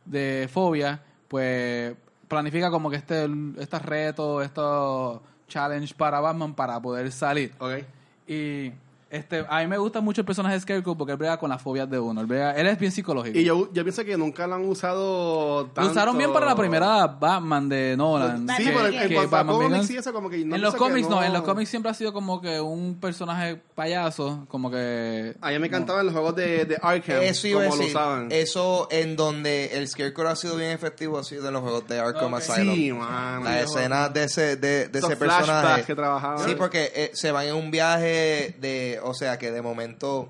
[0.05, 1.95] de fobia, pues
[2.27, 7.51] planifica como que este, este reto, estos challenge para Batman para poder salir.
[7.57, 7.79] Ok.
[8.27, 8.71] Y
[9.13, 11.61] este, a mí me gusta mucho el personaje de Scarecrow porque él brega con las
[11.61, 12.19] fobias de uno.
[12.21, 13.37] Él, brega- él es bien psicológico.
[13.37, 15.91] Y yo, yo pienso que nunca lo han usado Lo tanto.
[15.91, 18.47] usaron bien para la primera Batman de Nolan.
[18.57, 20.55] Sí, Que- pero que en cuanto a Batman cómics Begins- y eso, como que no
[20.55, 21.23] en los cómics no.
[21.23, 25.35] en los cómics siempre ha sido como que un personaje payaso, como que...
[25.41, 27.95] A mí me encantaban los juegos de, de Arkham, Eso iba a como lo decir.
[27.95, 28.27] usaban.
[28.31, 31.99] Eso en donde el Scarecrow ha sido bien efectivo ha sido en los juegos de
[31.99, 32.33] Arkham.
[32.33, 32.75] Asylum.
[32.75, 33.43] Sí, man.
[33.43, 35.83] Las escenas de ese, de, de ese personaje.
[35.83, 36.39] que trabajaban.
[36.47, 38.99] Sí, porque eh, se van en un viaje de.
[39.03, 40.29] O sea, que de momento.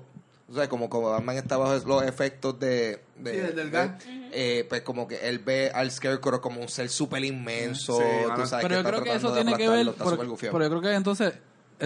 [0.50, 3.02] O sea, como, como Batman está bajo los efectos de.
[3.18, 3.90] de- Sí, del de- gas.
[4.32, 7.96] eh, pues como que él ve al Scarecrow como un ser súper inmenso.
[7.96, 8.04] Sí,
[8.36, 9.88] tú sabes, pero yo está creo que tratando eso de tiene que ver...
[9.88, 11.34] está por- pero yo creo que entonces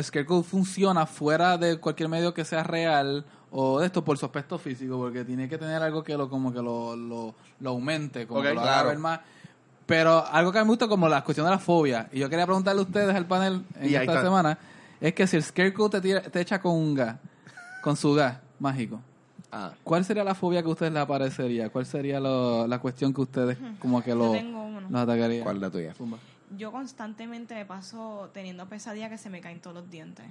[0.03, 4.59] Scarecrow funciona fuera de cualquier medio que sea real o de esto por su aspecto
[4.59, 8.43] físico, porque tiene que tener algo que lo como que lo, lo, lo aumente, como
[8.43, 8.89] que lo haga claro.
[8.89, 9.21] ver más.
[9.87, 12.29] Pero algo que a mí me gusta como la cuestión de la fobia, y yo
[12.29, 14.23] quería preguntarle a ustedes al panel en Y esta está.
[14.23, 14.59] semana,
[15.01, 17.17] es que si el Scarecrow te, tira- te echa con un gas,
[17.83, 19.01] con su gas mágico,
[19.51, 19.73] Ah.
[19.83, 21.71] ¿cuál sería la fobia que a ustedes les aparecería?
[21.71, 24.83] ¿Cuál sería lo- la cuestión que ustedes como que lo, tengo uno.
[24.91, 25.43] los atacaría?
[25.43, 25.95] ¿Cuál la tuya?
[25.95, 26.19] Zumba.
[26.57, 30.27] Yo constantemente me paso teniendo pesadillas que se me caen todos los dientes.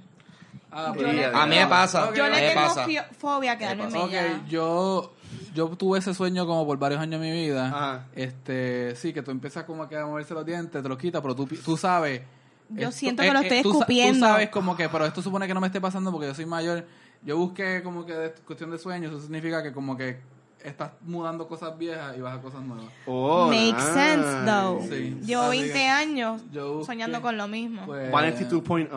[0.72, 2.14] Ah, Yo pues- le- A mí me pasa.
[2.14, 2.86] Yo a le tengo pasa.
[3.18, 4.00] fobia a quedarme pasa.
[4.04, 4.46] Ok, mellada.
[4.48, 5.14] yo,
[5.56, 7.68] yo tuve ese sueño como por varios años de mi vida.
[7.68, 8.06] Ajá.
[8.14, 11.36] Este, sí, que tú empiezas como que a moverse los dientes, te los quitas, pero
[11.36, 12.22] tú, tú sabes.
[12.70, 14.26] Yo siento que lo estoy escupiendo.
[14.28, 16.46] Tú sabes como que, pero esto supone que no me esté pasando porque yo soy
[16.46, 16.86] mayor.
[17.24, 20.20] Yo busqué como que de cuestión de sueños, eso significa que como que
[20.64, 22.86] estás mudando cosas viejas y vas a cosas nuevas.
[23.06, 23.94] Oh, Makes nice.
[23.94, 24.82] sense, though.
[24.82, 25.18] Sí.
[25.26, 27.86] Llevo Así 20 que años yo busqué- soñando con lo mismo.
[27.86, 28.90] Pues, 192.0.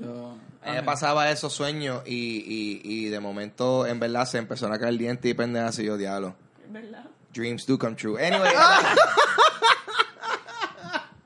[0.00, 4.38] yo- A mí me pasaba esos sueños y, y, y de momento, en verdad, se
[4.38, 6.34] empezó a caer el diente y pendejas y yo, diablo.
[6.70, 7.04] ¿Verdad?
[7.32, 8.24] Dreams do come true.
[8.24, 8.50] Anyway.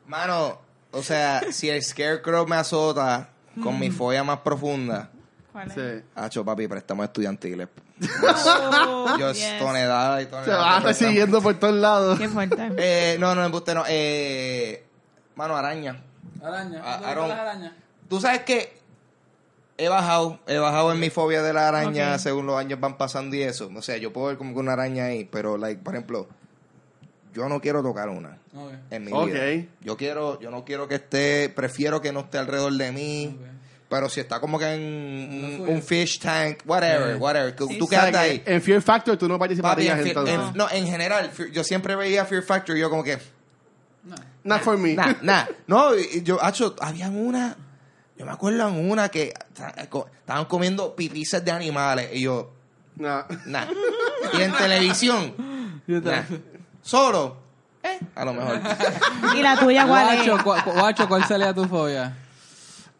[0.07, 0.59] Mano,
[0.93, 3.29] o sea, si el Scarecrow me azota
[3.63, 5.11] con mi folla más profunda,
[5.53, 5.75] ¿Cuál es?
[5.75, 6.05] Sí.
[6.15, 7.69] hacho papi, préstamos estudiantiles.
[8.23, 9.59] Oh, Yo yes.
[9.59, 10.59] tonelada y Se tonelada.
[10.59, 10.85] va de préstamos.
[10.85, 12.19] persiguiendo por todos lados.
[12.19, 12.71] Qué fuerte.
[12.79, 13.85] Eh, no, no, embuste no.
[13.89, 14.85] Eh,
[15.35, 16.01] mano, araña.
[16.43, 16.81] Araña.
[16.85, 17.29] A- ¿tú te Aaron.
[17.29, 17.73] las arañas?
[18.09, 18.79] Tú sabes que
[19.77, 22.19] he bajado, he bajado en mi fobia de la araña Ok.
[22.21, 23.71] según los años van pasando y eso.
[23.77, 26.29] O sea, yo puedo ver como que una araña ahí, pero, like, por ejemplo,
[27.35, 28.73] yo no quiero tocar una Ok.
[28.91, 29.67] en mi vida.
[29.81, 33.39] Yo quiero, yo no quiero que esté, prefiero que no esté alrededor de mí.
[33.89, 37.79] Pero si está como que en un, fish tank, whatever, whatever, Sí, tú sí.
[37.81, 38.43] O sea, quedas que ahí.
[38.45, 40.35] En Fear Factor tú no Papi, participarías en Fear- entonces.
[40.35, 43.19] en- no, en general, yo siempre veía Fear Factor y yo como que,
[44.05, 44.15] No.
[44.45, 44.93] Not for me.
[44.95, 45.45] Nah, nah.
[45.67, 47.57] No, yo, hacho, habían una,
[48.19, 49.33] yo me acuerdo en una que
[49.89, 52.53] co- estaban comiendo pipices de animales y yo,
[52.97, 53.25] No.
[53.47, 53.65] nah.
[54.39, 55.35] Y en televisión,
[55.87, 56.23] nah.
[56.83, 57.37] Solo,
[57.83, 58.61] eh, a lo mejor.
[59.37, 60.43] ¿Y la tuya cuál Guacho, es?
[60.43, 62.17] cu- guacho, ¿cuál sería tu fobia?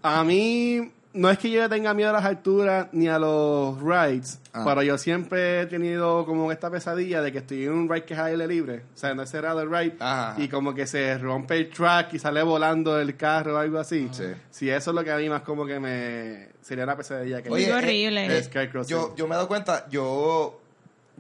[0.03, 4.39] A mí, no es que yo tenga miedo a las alturas ni a los rides,
[4.53, 4.63] Ah.
[4.65, 8.15] pero yo siempre he tenido como esta pesadilla de que estoy en un ride que
[8.15, 10.35] es aire libre, o sea, no es cerrado el ride, Ajá.
[10.37, 14.09] y como que se rompe el track y sale volando el carro o algo así.
[14.13, 14.25] Sí.
[14.51, 16.49] Si eso es lo que a mí más como que me...
[16.63, 18.27] Sería una pesadilla que Oye, Qué horrible.
[18.27, 18.91] eh, eh, sí.
[18.91, 20.61] yo, yo me he dado cuenta, yo,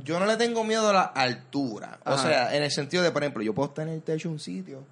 [0.04, 1.98] yo no le tengo miedo a la altura.
[2.04, 4.34] O sea, en el sentido de, por ejemplo, yo puedo estar en el techo de
[4.34, 4.84] un sitio,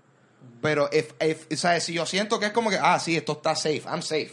[0.63, 3.33] pero if, if, o sea, si yo siento que es como que, ah, sí, esto
[3.33, 4.33] está safe, I'm safe.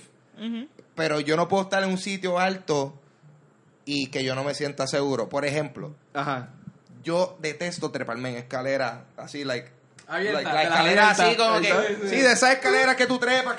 [0.95, 2.99] Pero yo no puedo estar en un sitio alto
[3.85, 5.27] y que yo no me sienta seguro.
[5.29, 6.49] Por ejemplo, Ajá.
[7.03, 9.71] yo detesto treparme en escalera, así, like.
[10.05, 11.27] Abierta, like, la escalera abierta.
[11.27, 13.55] así como que Sí, de esas escaleras que tú trepas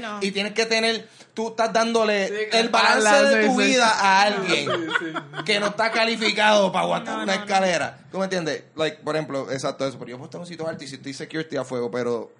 [0.00, 0.18] no.
[0.22, 3.66] y tienes que tener tú estás dándole Sí, el balance de tu sí.
[3.68, 5.42] vida a alguien Sí, sí.
[5.44, 7.44] que no está calificado para aguantar No, una no, no.
[7.46, 10.46] escalera tú me entiendes like por ejemplo exacto eso pero yo puedo estar en un
[10.46, 12.30] sitio alto y si estoy security a fuego pero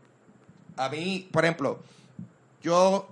[0.76, 1.80] a mí por ejemplo
[2.62, 3.08] yo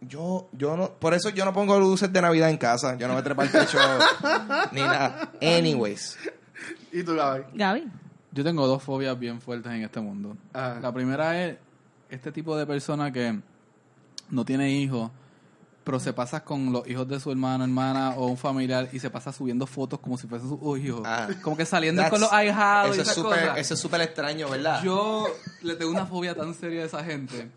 [0.00, 3.14] yo yo no por eso yo no pongo luces de navidad en casa yo no
[3.14, 3.78] me trepo al techo
[4.72, 6.18] ni nada anyways
[6.90, 7.44] ¿Y tú, Gaby?
[7.54, 7.86] Gaby.
[8.32, 10.36] Yo tengo dos fobias bien fuertes en este mundo.
[10.54, 10.80] Ajá.
[10.80, 11.56] La primera es
[12.08, 13.38] este tipo de persona que
[14.30, 15.10] no tiene hijos,
[15.84, 19.08] pero se pasa con los hijos de su hermano, hermana o un familiar y se
[19.08, 21.02] pasa subiendo fotos como si fuesen sus hijos.
[21.04, 21.28] Ah.
[21.42, 23.58] Como que saliendo con los ahijados Eso y es cosas.
[23.58, 24.82] eso es súper extraño, ¿verdad?
[24.82, 25.26] Yo
[25.62, 27.50] le tengo una fobia tan seria a esa gente.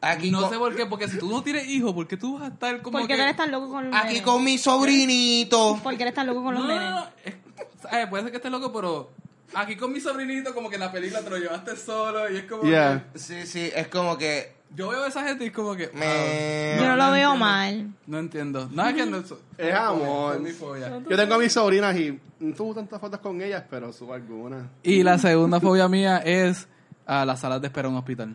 [0.00, 2.34] aquí no con, sé por qué, porque si tú no tienes hijos, ¿por qué tú
[2.34, 3.22] vas a estar como ¿Por qué que...
[3.22, 4.22] eres tan loco con los aquí nenes?
[4.22, 5.80] con mi sobrinito.
[5.82, 6.90] ¿Por qué eres tan loco con los no, nenes?
[6.90, 7.98] no, no.
[7.98, 9.10] Eh, puede ser que estés loco, pero
[9.54, 12.44] aquí con mi sobrinito como que en la película te lo llevaste solo y es
[12.44, 13.08] como Yeah.
[13.14, 14.54] Sí, sí, es como que...
[14.76, 15.90] Yo veo a esa gente y es como que...
[15.94, 17.36] me ah, Yo no lo veo entiendo.
[17.36, 17.94] mal.
[18.06, 18.68] No entiendo.
[18.72, 19.22] No es que no...
[19.58, 20.34] Es amor.
[20.36, 21.00] Es mi fobia.
[21.08, 24.66] Yo tengo a mis sobrinas y no tuve tantas fotos con ellas, pero subo algunas.
[24.82, 26.66] Y la segunda fobia mía es
[27.06, 28.34] a las salas de espera en un hospital.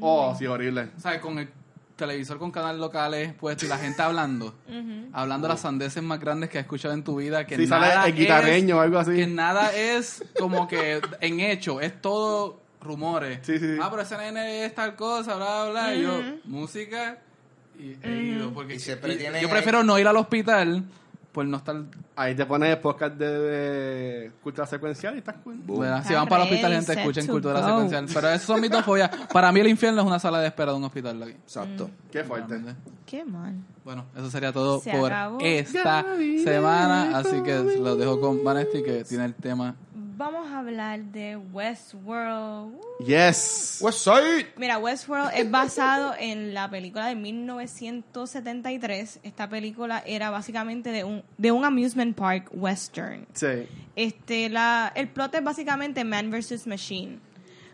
[0.00, 0.88] Oh, sí, horrible.
[0.96, 1.48] O sea, con el
[1.94, 4.52] televisor con canales locales puesto y la gente hablando.
[5.12, 7.46] Hablando las sandeces más grandes que has escuchado en tu vida.
[7.46, 9.26] Que Si nada sale el es- guitarreño o algo Que así.
[9.32, 13.40] nada es como que en hecho, es todo rumores.
[13.42, 13.78] Sí, sí, sí.
[13.82, 15.94] Ah, pero ese nene es tal cosa, bla, bla.
[15.94, 17.18] Y yo, música
[17.78, 18.52] y he ido.
[18.52, 20.84] Porque Y siempre y- tiene- yo prefiero no ir al hospital
[21.32, 21.74] por no estar.
[22.16, 25.56] Ahí te pones podcast de, de cultura secuencial y estás cool.
[26.06, 27.66] Si van para el hospital, gente, escuchen cultura go.
[27.66, 28.06] secuencial.
[28.14, 29.10] Pero esas son mis dos fobias.
[29.32, 31.20] Para mí, el infierno es una sala de espera de un hospital.
[31.22, 31.32] aquí.
[31.32, 31.90] Exacto.
[32.12, 32.60] Qué fuerte.
[33.04, 33.54] Qué mal.
[33.84, 35.38] Bueno, eso sería todo Se por acabó.
[35.42, 37.18] esta Gaby, semana.
[37.18, 39.74] Así que los dejo con Vanesti que tiene el tema.
[40.16, 42.76] Vamos a hablar de Westworld.
[42.76, 43.04] Uh.
[43.04, 43.78] Yes.
[43.80, 44.46] West Side.
[44.56, 49.18] Mira, Westworld es basado en la película de 1973.
[49.24, 53.26] Esta película era básicamente de un, de un amusement park western.
[53.32, 53.66] Sí.
[53.96, 56.68] Este, la, el plot es básicamente Man vs.
[56.68, 57.18] Machine.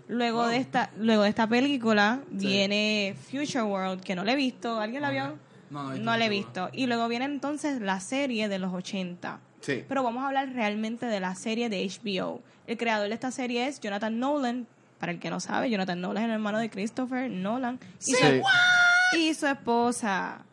[0.09, 4.81] Luego de esta, luego de esta película viene Future World, que no le he visto.
[4.81, 5.37] ¿Alguien la vio?
[5.69, 6.71] No, no No la he visto.
[6.73, 9.41] Y luego viene entonces la serie de los 80.
[9.61, 9.85] Sí.
[9.89, 12.41] Pero vamos a hablar realmente de la serie de HBO.
[12.67, 14.67] El creador de esta serie es Jonathan Nolan.
[14.99, 17.79] Para el que no sabe, Jonathan Nolan es el hermano de Christopher Nolan.
[18.07, 18.17] Y, Sí.
[18.17, 20.45] su, y su esposa.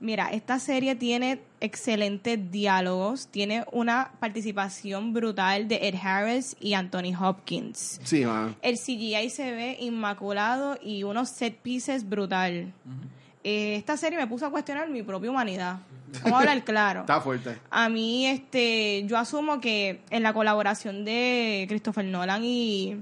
[0.00, 7.16] Mira, esta serie tiene excelentes diálogos, tiene una participación brutal de Ed Harris y Anthony
[7.20, 8.00] Hopkins.
[8.04, 8.54] Sí, man.
[8.62, 12.72] El CGI se ve inmaculado y unos set pieces brutal.
[13.44, 15.78] Eh, esta serie me puso a cuestionar mi propia humanidad.
[16.22, 17.00] Vamos a hablar claro.
[17.02, 17.56] Está fuerte.
[17.70, 22.96] A mí, este, yo asumo que en la colaboración de Christopher Nolan y,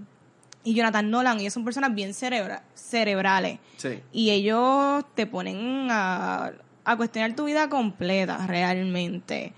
[0.64, 3.58] y Jonathan Nolan, ellos son personas bien cerebra- cerebrales.
[3.76, 4.00] Sí.
[4.12, 6.52] Y ellos te ponen a,
[6.84, 9.52] a cuestionar tu vida completa, realmente.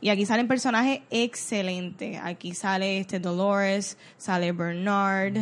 [0.00, 2.18] Y aquí salen personajes excelentes.
[2.22, 5.36] Aquí sale este Dolores, sale Bernard,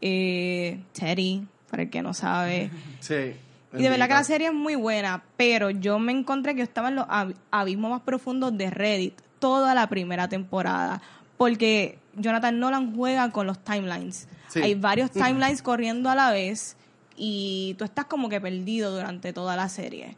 [0.00, 2.70] eh, Teddy, para el que no sabe.
[3.00, 3.34] Sí.
[3.78, 6.64] Y de verdad que la serie es muy buena, pero yo me encontré que yo
[6.64, 11.00] estaba en los ab- abismos más profundos de Reddit toda la primera temporada,
[11.36, 14.28] porque Jonathan Nolan juega con los timelines.
[14.48, 14.60] Sí.
[14.62, 16.76] Hay varios timelines corriendo a la vez
[17.16, 20.16] y tú estás como que perdido durante toda la serie.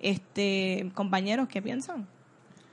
[0.00, 2.06] Este, compañeros, ¿qué piensan?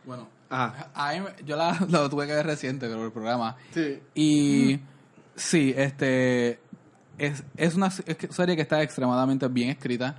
[0.06, 0.90] Bueno, Ajá.
[0.94, 3.56] a mí me- yo la, lo tuve que ver reciente, pero el programa.
[3.74, 4.00] Sí.
[4.16, 4.80] Y
[5.36, 6.60] sí, este
[7.18, 10.16] es, es una que- serie que está extremadamente bien escrita.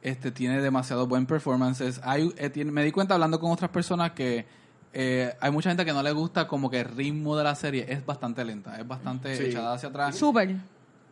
[0.00, 2.00] Este tiene demasiado buen performances.
[2.02, 4.46] Hay, eh, tiene- me di cuenta hablando con otras personas que
[4.94, 7.86] eh, hay mucha gente que no le gusta como que el ritmo de la serie
[7.88, 9.44] es bastante lenta, es bastante Sí.
[9.44, 10.14] echada hacia atrás.
[10.16, 10.56] Súper.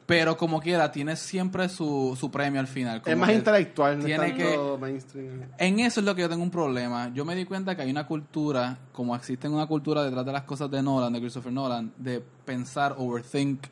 [0.04, 3.00] Pero como quiera, tiene siempre su, su premio al final.
[3.06, 5.42] Es más que intelectual, no es tiene tanto mainstream.
[5.56, 7.10] En eso es lo que yo tengo un problema.
[7.14, 10.42] Yo me di cuenta que hay una cultura, como existe una cultura detrás de las
[10.42, 13.62] cosas de Nolan, de Christopher Nolan, de pensar, overthink.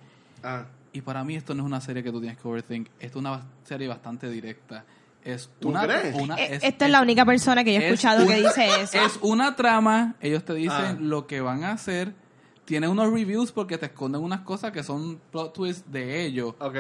[0.45, 0.65] Ah.
[0.93, 2.89] Y para mí esto no es una serie que tú tienes que overthink.
[2.99, 4.85] Esto es una serie bastante directa.
[5.23, 6.15] Es ¿Tú una, crees?
[6.15, 8.67] una- Eh, es- Esta es la única persona que yo he es escuchado que dice
[8.83, 8.99] eso.
[9.05, 10.97] Es una trama, ellos te dicen Ah.
[10.99, 12.15] lo que van a hacer.
[12.65, 16.55] Tiene unos reviews porque te esconden unas cosas que son plot twists de ellos.
[16.61, 16.77] Ok.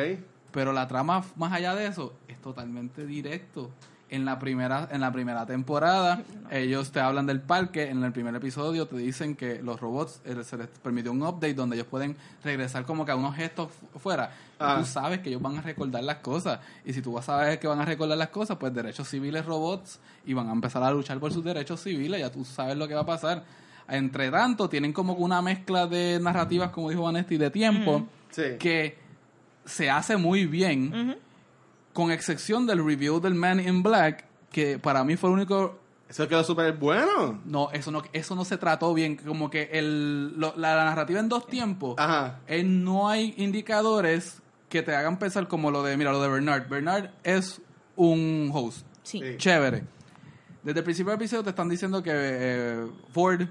[0.52, 3.70] Pero la trama más allá de eso es totalmente directo.
[4.10, 8.34] En la primera en la primera temporada ellos te hablan del parque, en el primer
[8.34, 12.16] episodio te dicen que los robots eh, se les permitió un update donde ellos pueden
[12.42, 14.30] regresar como que a unos gestos fu- fuera.
[14.52, 14.76] Y Ah.
[14.78, 17.58] tú sabes que ellos van a recordar las cosas y si tú vas a saber
[17.60, 20.90] que van a recordar las cosas, pues derechos civiles robots y van a empezar a
[20.90, 23.44] luchar por sus derechos civiles, ya tú sabes lo que va a pasar.
[23.90, 28.42] Entre tanto, tienen como que una mezcla de narrativas, como dijo Vanesti, de tiempo, Sí.
[28.58, 28.96] que
[29.64, 31.16] se hace muy bien,
[31.98, 35.80] con excepción del review del Man in Black, que para mí fue el único...
[36.08, 37.40] Eso quedó súper bueno.
[37.44, 41.18] No, eso no, eso no se trató bien, como que el, lo- la, la narrativa
[41.18, 42.38] en dos tiempos, Ajá.
[42.46, 46.68] eh, no hay indicadores que te hagan pensar como lo de, mira, lo de Bernard.
[46.68, 47.60] Bernard es
[47.96, 49.18] un host, Sí.
[49.18, 49.36] Sí.
[49.36, 49.82] chévere.
[50.62, 53.42] Desde el principio del episodio te están diciendo que eh, Ford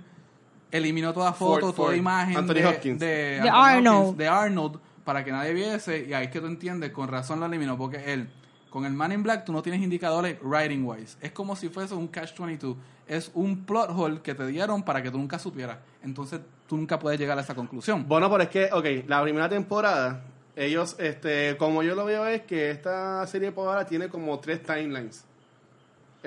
[0.72, 1.98] eliminó toda Ford, foto, toda Ford.
[1.98, 3.00] imagen Anthony de, Hopkins.
[3.00, 3.98] de De Anthony Arnold.
[4.00, 7.40] Hopkins, de Arnold para que nadie viese y ahí es que tú entiendes, con razón
[7.40, 8.28] lo eliminó porque él
[8.70, 11.18] Con el Man in Black tú no tienes indicadores writing wise.
[11.22, 12.76] Es como si fuese un Catch 22.
[13.08, 15.78] Es un plot hole que te dieron para que tú nunca supieras.
[16.04, 18.06] Entonces tú nunca puedes llegar a esa conclusión.
[18.06, 20.26] Bueno, pero es que, ok, la primera temporada,
[20.58, 24.62] ellos, este, como yo lo veo es que esta serie por ahora tiene como tres
[24.62, 25.24] timelines.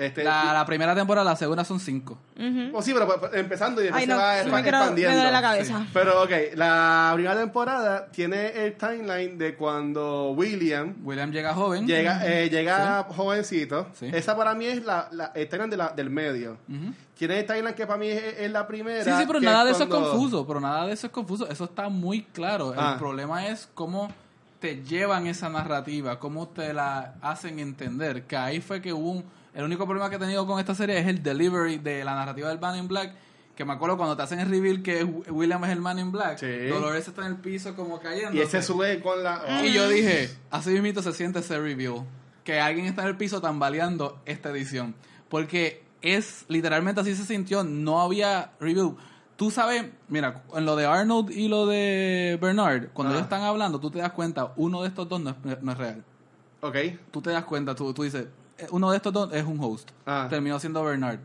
[0.01, 2.17] Este, La, la primera temporada, la segunda son cinco.
[2.73, 5.15] O sí, pero pues, empezando y después Ay, se va sí me, me expandiendo.
[5.15, 5.85] duele la cabeza.
[5.93, 11.85] Pero, ok, la primera temporada tiene el timeline de cuando William William llega joven.
[11.85, 13.87] llega, eh, llega jovencito.
[13.93, 14.09] Sí.
[14.11, 16.57] Esa para mí es la, la el timeline de la- del medio.
[16.67, 16.93] Ujú.
[17.15, 19.03] Tiene el timeline que para mí es, es la primera.
[19.03, 21.65] Sí, sí, pero nada de eso es confuso, pero nada de eso es confuso, eso
[21.65, 22.73] está muy claro.
[22.75, 22.93] Ah.
[22.93, 24.11] El problema es cómo
[24.59, 29.40] te llevan esa narrativa, cómo te la hacen entender, que ahí fue que hubo un...
[29.53, 32.49] El único problema que he tenido con esta serie es el delivery de la narrativa
[32.49, 33.13] del Man in Black,
[33.55, 36.37] que me acuerdo cuando te hacen el reveal que William es el Man in Black,
[36.39, 36.67] Sí.
[36.69, 38.33] Dolores está en el piso como cayendo.
[38.37, 39.61] Y ese sube con la...
[39.65, 42.05] Y yo dije, así mismito se siente ese reveal.
[42.45, 44.95] Que alguien está en el piso tambaleando esta edición.
[45.29, 47.63] Porque es, literalmente así se sintió.
[47.63, 48.95] No había reveal.
[49.35, 53.17] Tú sabes, mira, en lo de Arnold y lo de Bernard, cuando Ah.
[53.17, 55.77] ellos están hablando, tú te das cuenta, uno de estos dos no es, no es
[55.77, 56.03] real.
[56.61, 56.75] Ok.
[57.11, 58.27] Tú te das cuenta, tú, tú dices,
[58.71, 59.89] uno de estos dos es un host.
[60.05, 60.27] Ah.
[60.29, 61.19] Terminó siendo Bernard.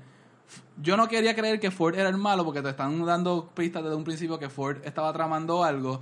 [0.80, 3.96] Yo no quería creer que Ford era el malo porque te están dando pistas desde
[3.96, 6.00] un principio que Ford estaba tramando algo.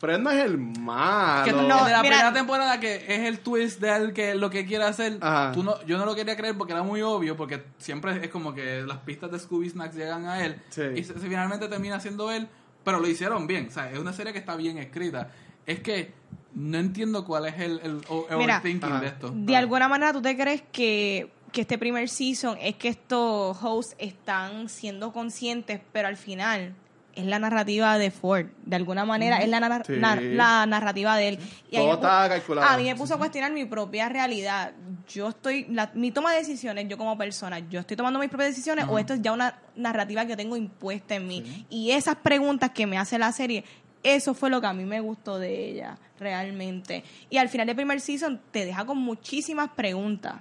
[0.00, 1.44] Pero él no es el malo.
[1.44, 4.50] Que No, de la mira- primera temporada que es el twist de él que lo
[4.50, 5.52] que quiere hacer, Ajá.
[5.52, 8.52] tú no, yo no lo quería creer porque era muy obvio, porque siempre es como
[8.52, 10.82] que las pistas de Scooby Snacks llegan a él Sí.
[10.96, 12.48] y se, se finalmente termina siendo él,
[12.82, 15.30] pero lo hicieron bien, o sea, es una serie que está bien escrita.
[15.66, 16.12] Es que
[16.54, 19.32] no entiendo cuál es el, el Mira, overthinking de esto.
[19.34, 23.94] De alguna manera, ¿tú te crees que, que este primer season es que estos hosts
[23.98, 26.74] están siendo conscientes, pero al final
[27.14, 28.46] es la narrativa de Ford?
[28.64, 29.94] De alguna manera es la, nar- Sí.
[29.94, 31.38] nar- la narrativa de él.
[31.70, 32.68] Y Todo está calculado.
[32.68, 34.72] A mí me puso a cuestionar mi propia realidad.
[35.08, 38.50] Yo estoy, la- mi toma de decisiones, yo como persona, yo estoy tomando mis propias
[38.50, 41.66] decisiones o esto es ya una narrativa que yo tengo impuesta en mí.
[41.68, 43.64] Y esas preguntas que me hace la serie,
[44.02, 47.04] eso fue lo que a mí me gustó de ella, realmente.
[47.30, 50.34] Y al final del primer season te deja con muchísimas preguntas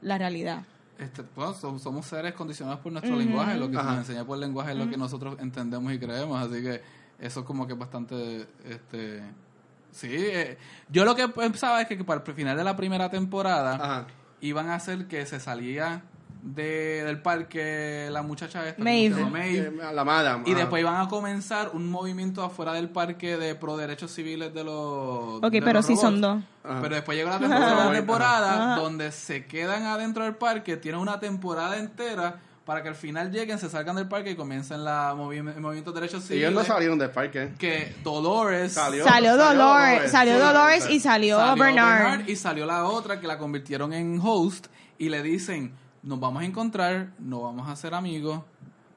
[0.00, 0.64] la realidad.
[0.98, 4.36] Este, bueno, som- somos seres condicionados por nuestro lenguaje, lo que se nos enseña por
[4.36, 6.80] el lenguaje es lo que nosotros entendemos y creemos, así que
[7.18, 9.22] eso es como que bastante, este,
[9.90, 13.74] sí, eh, yo lo que pensaba es que para el final de la primera temporada
[13.74, 14.06] Ajá.
[14.40, 16.02] iban a hacer que se salía
[16.42, 19.14] de, del parque la muchacha esta, ¿cómo Maeve.
[19.14, 19.30] se llama?
[19.38, 23.76] Maeve, Eh, la y después iban a comenzar un movimiento afuera del parque de pro
[23.76, 26.42] derechos civiles de los Ok, de pero los sí son dos.
[26.64, 26.80] Ajá.
[26.82, 32.40] Pero después llega la temporada donde se quedan adentro del parque, tienen una temporada entera
[32.64, 35.90] para que al final lleguen, se salgan del parque y comiencen la movi- el movimiento
[35.92, 36.48] de derechos civiles.
[36.50, 37.52] Ellos no salieron del parque.
[37.58, 39.04] Que Dolores Salió.
[39.04, 40.10] Salió Dolores, Dolores.
[40.12, 42.28] salió Dolores y salió, salió Bernard.
[42.28, 46.46] y salió la otra que la convirtieron en host y le dicen, nos vamos a
[46.46, 48.40] encontrar, no vamos a ser amigos,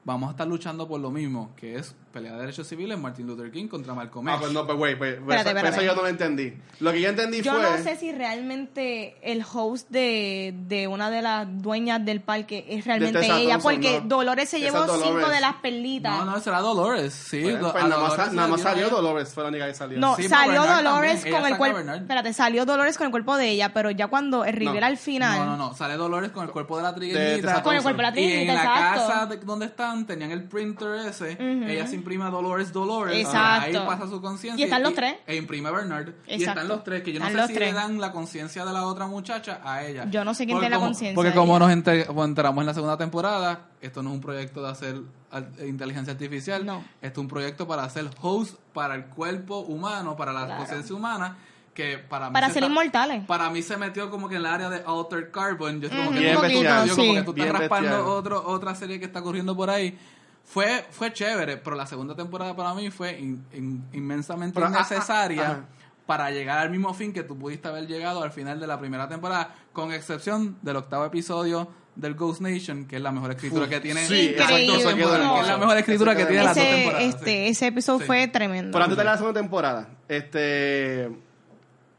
[0.04, 3.50] vamos a estar luchando por lo mismo, que es pelea de derechos civiles Martin Luther
[3.50, 4.40] King contra Malcolm Ah, X.
[4.42, 5.76] pues no, pues güey, pues, pues, Espérate, eso- espérate.
[5.84, 6.54] eso yo no lo entendí.
[6.80, 7.62] Lo que yo entendí Yo fue...
[7.62, 12.84] no sé si realmente el host de, de una de las dueñas del parque es
[12.86, 14.06] realmente ella, Thompson, porque no.
[14.08, 15.02] Dolores se llevó Dolores.
[15.04, 16.16] cinco de las perlitas.
[16.18, 17.40] No, no, será Dolores, sí.
[17.42, 18.88] Pues, pues nada más, nada más salió.
[18.88, 19.98] Dolores, fue la única que salió.
[19.98, 21.92] No, Sí, salió Bernard Dolores también, ella con el cuerpo.
[21.92, 24.72] Espérate, salió Dolores con el cuerpo de ella, pero ya cuando el No.
[24.86, 25.38] al final.
[25.38, 25.74] No, no, no.
[25.74, 26.94] Sale Dolores con el cuerpo de la.
[26.94, 28.64] Tessa Con el cuerpo de la y trigueñita, en la
[28.94, 31.36] casa de- donde están tenían el printer ese.
[31.40, 33.18] Ella se imprime a Dolores Dolores.
[33.18, 33.80] Exacto.
[33.80, 34.60] Ahí pasa su conciencia.
[34.60, 35.16] Y están los tres.
[35.26, 36.10] E imprime a Bernard.
[36.26, 36.60] Y Exacto.
[36.60, 37.02] están los tres.
[37.02, 37.72] Que yo no Están sé si tres.
[37.72, 40.06] le dan la conciencia de la otra muchacha a ella.
[40.08, 42.74] Yo no sé quién tiene la conciencia Porque como nos enter- como enteramos en la
[42.74, 44.96] segunda temporada, esto no es un proyecto de hacer
[45.32, 46.64] al- inteligencia artificial.
[46.64, 46.84] No.
[47.02, 50.58] Esto es un proyecto para hacer host para el cuerpo humano, para la Claro.
[50.60, 51.36] conciencia humana.
[51.74, 53.26] Que para mí Para se ser está- inmortales.
[53.26, 55.78] para mí se metió como que en el área de Altered Carbon.
[55.78, 56.86] Yo estoy como que Bien bestial.
[56.88, 57.14] yo como sí.
[57.16, 58.08] que tú estás Bien raspando bestial.
[58.08, 59.98] otro, otra serie que está corriendo por ahí.
[60.46, 64.70] Fue, fue chévere, pero la segunda temporada para mí fue in- in- inmensamente Pero, ah,
[64.74, 65.64] ah, innecesaria
[66.06, 69.08] para llegar al mismo fin que tú pudiste haber llegado al final de la primera
[69.08, 73.70] temporada, con excepción del octavo episodio del Ghost Nation, que es la mejor escritura Uf,
[73.70, 76.74] que tiene sí, exacto, eso quedó es la mejor escritura que tiene las dos ese,
[76.76, 77.02] temporadas.
[77.08, 77.46] este, sí.
[77.48, 78.04] ese episodio Sí.
[78.06, 78.70] fue tremendo.
[78.72, 81.10] Pero antes de la segunda temporada, este.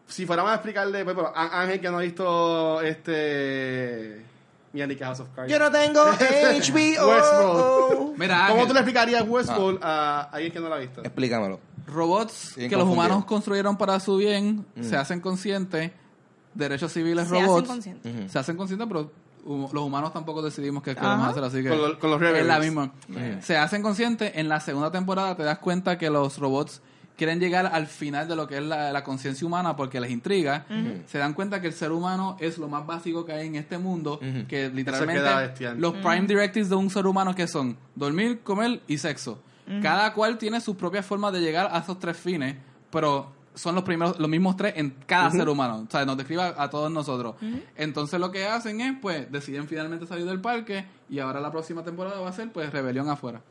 [0.07, 4.23] Si fuéramos a explicarle, a Ángel que no ha visto este.
[4.99, 5.51] House of Cards.
[5.51, 7.07] Yo no tengo HBO.
[7.09, 8.17] Westworld.
[8.17, 10.21] Mira, ¿Cómo Ángel, tú le explicarías Westworld Ah.
[10.21, 11.01] a alguien que no la ha visto?
[11.01, 11.59] Explícamelo.
[11.87, 13.07] robots Bien que los confundido.
[13.13, 15.91] humanos construyeron para su bien, se hacen conscientes,
[16.53, 18.31] derechos civiles Se hacen robots, conscientes.
[18.31, 19.11] Se hacen conscientes, pero
[19.45, 21.29] los humanos tampoco decidimos qué queremos Ajá.
[21.29, 22.91] hacer, así que Con lo- con los es la misma.
[23.41, 26.81] Se hacen conscientes, en la segunda temporada te das cuenta que los robots
[27.17, 30.65] quieren llegar al final de lo que es la, la conciencia humana porque les intriga,
[31.07, 33.77] se dan cuenta que el ser humano es lo más básico que hay en este
[33.77, 35.19] mundo, que literalmente
[35.75, 39.39] los prime directives de un ser humano que son dormir, comer y sexo.
[39.81, 42.55] Cada cual tiene sus propias formas de llegar a esos tres fines,
[42.89, 46.43] pero son los primeros los mismos tres en cada ser humano, o sea, nos describe
[46.43, 47.35] a, a todos nosotros.
[47.75, 51.83] Entonces lo que hacen es pues deciden finalmente salir del parque y ahora la próxima
[51.83, 53.41] temporada va a ser pues rebelión afuera.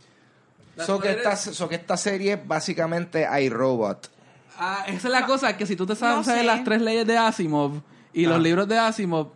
[0.84, 4.10] So que, esta, so que esta serie básicamente hay robot.
[4.58, 6.42] Ah, esa es la cosa, que si tú te sabes no sé.
[6.44, 7.80] las tres leyes de Asimov
[8.12, 8.40] y los Ah.
[8.40, 9.28] libros de Asimov,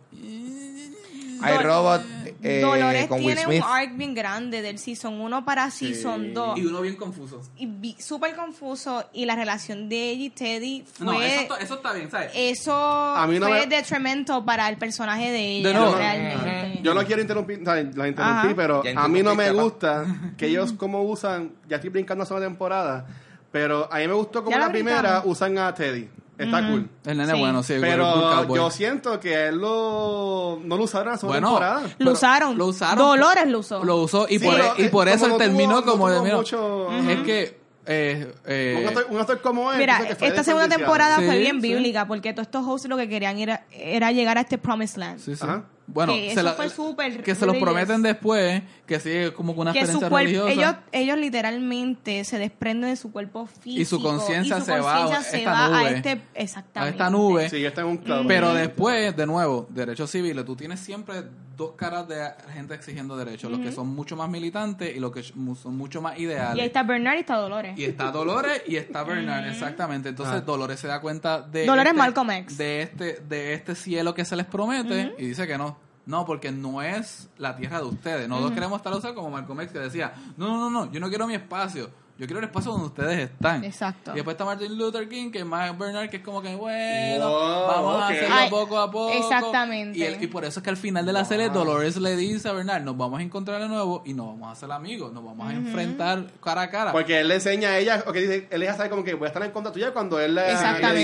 [1.43, 2.01] Hay Dol- robot
[2.43, 3.63] eh, Dolores con Will tiene Smith.
[3.63, 6.57] un arc bien grande del Season 1 para Season 2.
[6.59, 7.41] y uno bien confuso.
[7.57, 9.05] Y súper confuso.
[9.13, 11.05] Y la relación de ella y Teddy fue...
[11.05, 12.31] No, eso, está- eso está bien, ¿sabes?
[12.33, 15.95] eso A mí no fue me- detrimento para el personaje de ella, De nuevo.
[15.95, 16.79] realmente.
[16.83, 18.53] Yo no quiero interrumpir, o sea, la interrumpí, Ajá.
[18.55, 20.05] pero a mí no me gusta
[20.37, 23.05] que ellos como usan, ya estoy brincando a segunda temporada,
[23.51, 26.09] pero a mí me gustó como la primera usan a Teddy.
[26.43, 26.89] Está cool.
[27.05, 27.39] El nene Sí.
[27.39, 27.73] bueno, sí.
[27.79, 31.81] Pero yo siento que él lo, no lo usaron en la segunda Bueno, temporada.
[31.81, 32.57] Lo Pero usaron.
[32.57, 32.97] lo usaron.
[32.97, 33.83] Dolores lo usó.
[33.83, 35.91] Lo usó y Sí, por, pero, y por eh, eso él como no terminó tuvo-
[35.91, 39.79] como no tuvo mira, mucho- Es que eh, eh, Un actor, un actor como él.
[39.79, 40.97] Mira, pienso que fue esta segunda desperdiciado.
[41.07, 41.67] temporada fue bien sí.
[41.73, 45.19] bíblica porque todos estos hosts lo que querían era, era llegar a este Promised Land.
[45.19, 45.43] sí, sí.
[45.43, 45.63] Ajá.
[45.93, 49.31] Bueno, Que se eso la- fue súper que se los prometen después, que sí, es
[49.31, 50.51] como que una que su experiencia religiosa.
[50.51, 55.37] ellos, ellos literalmente se desprenden de su cuerpo físico Y su conciencia se va se
[55.39, 55.95] esta va a nube.
[55.97, 57.49] este exactamente a esta nube.
[57.49, 58.25] Sí, está en un club.
[58.27, 61.23] Pero después, de nuevo, derechos civiles, tú tienes siempre
[61.61, 65.21] dos caras de gente exigiendo derechos, los que son mucho más militantes y los que
[65.23, 66.57] son mucho más ideales.
[66.57, 70.09] y ahí está Bernard y está Dolores Y está Dolores y está Bernard, exactamente.
[70.09, 70.41] Entonces Ah.
[70.41, 72.57] Dolores se da cuenta de Dolores este, Malcolm X.
[72.57, 75.77] de este de este cielo que se les promete y dice que no.
[76.05, 78.27] No, porque no es la tierra de ustedes.
[78.27, 81.09] Nosotros queremos estar usando como Malcolm X que decía, no, no, no, no, yo no
[81.09, 81.91] quiero mi espacio.
[82.17, 83.63] Yo quiero el espacio donde ustedes están.
[83.63, 84.11] Exacto.
[84.11, 87.29] Y después está Martin Luther King, que es más Bernard, que es como que, bueno,
[87.29, 89.11] Wow, vamos a hacerlo Ay, poco a poco.
[89.11, 89.97] exactamente.
[89.97, 92.51] Y, y por eso es que al final de la serie Dolores le dice a
[92.53, 95.49] Bernard, nos vamos a encontrar de nuevo y nos vamos a hacer amigos, nos vamos
[95.49, 96.91] a enfrentar cara a cara.
[96.91, 99.25] Porque él le enseña a ella, o que dice, él deja saber como que voy
[99.25, 100.43] a estar en contra tuya cuando él le,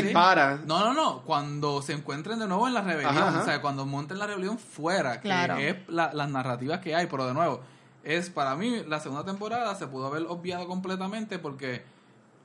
[0.03, 0.59] dispara.
[0.65, 1.21] No, no, no.
[1.23, 3.41] Cuando se encuentren de nuevo en la rebelión, Ajá, ajá.
[3.41, 5.55] o sea, cuando monten la rebelión fuera, Claro.
[5.55, 7.61] que es la- las narrativas que hay, pero de nuevo,
[8.15, 11.83] es para mí la segunda temporada se pudo haber obviado completamente porque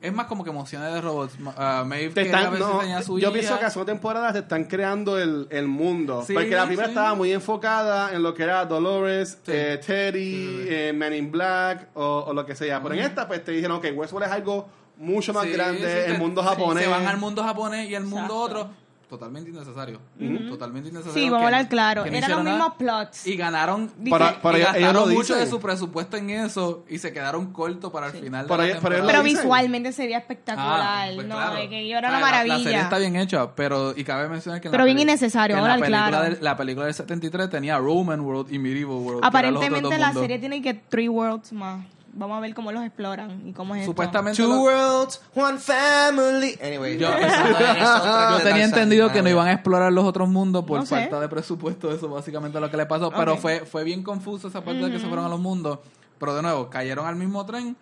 [0.01, 1.35] es más como que emociones de robots.
[1.57, 3.33] Ah, Maeve Te están- a veces no, tenía su yo hija.
[3.39, 6.25] pienso que a segunda temporada te están creando el, el mundo.
[6.27, 6.93] Sí, porque la primera sí.
[6.95, 9.53] estaba muy enfocada en lo que era Dolores, Sí.
[9.55, 12.83] eh, Teddy, eh, Man in Black o, o lo que sea.
[12.83, 16.11] Pero en esta pues te dijeron, ok, Westworld es algo mucho más Sí, grande, sí,
[16.11, 16.83] el te- mundo sí, japonés.
[16.85, 18.61] Se van al mundo japonés y al mundo Exacto.
[18.61, 18.71] otro.
[19.13, 20.01] Totalmente innecesario.
[20.49, 21.13] Totalmente innecesario.
[21.23, 22.07] Sí, vamos a hablar claro.
[22.07, 22.75] no Eran los mismos nada.
[22.79, 23.27] plots.
[23.27, 23.89] Y ganaron.
[24.09, 25.51] Para- para y ellos gastaron lo mucho de dicen.
[25.51, 29.07] su presupuesto en eso y se quedaron cortos para el final de Pero la ellos-
[29.07, 30.81] pero visualmente sería espectacular.
[31.11, 31.57] Ah, pues no, claro.
[31.57, 32.57] de que yo era una sea, la- maravilla.
[32.57, 35.11] La, serie está bien hecha, pero y cabe mencionar que en Pero la bien peli-
[35.11, 36.21] innecesario, ahora claro.
[36.23, 39.21] del, la película del 73 tenía Roman World y Medieval World.
[39.25, 41.85] Aparentemente la serie tiene que three worlds más.
[42.15, 43.93] Vamos a ver cómo los exploran y cómo es esto.
[43.93, 46.59] Supuestamente Two worlds, one family.
[46.63, 48.61] Anyway, Yo- tenía Tarzan.
[48.61, 50.95] entendido que no Ah, iban a explorar los otros mundos por No sé.
[50.97, 54.49] falta de presupuesto, eso básicamente es lo que le pasó, pero fue fue bien confuso
[54.49, 55.79] esa parte de que se fueron a los mundos,
[56.19, 57.77] pero de nuevo, cayeron al mismo tren.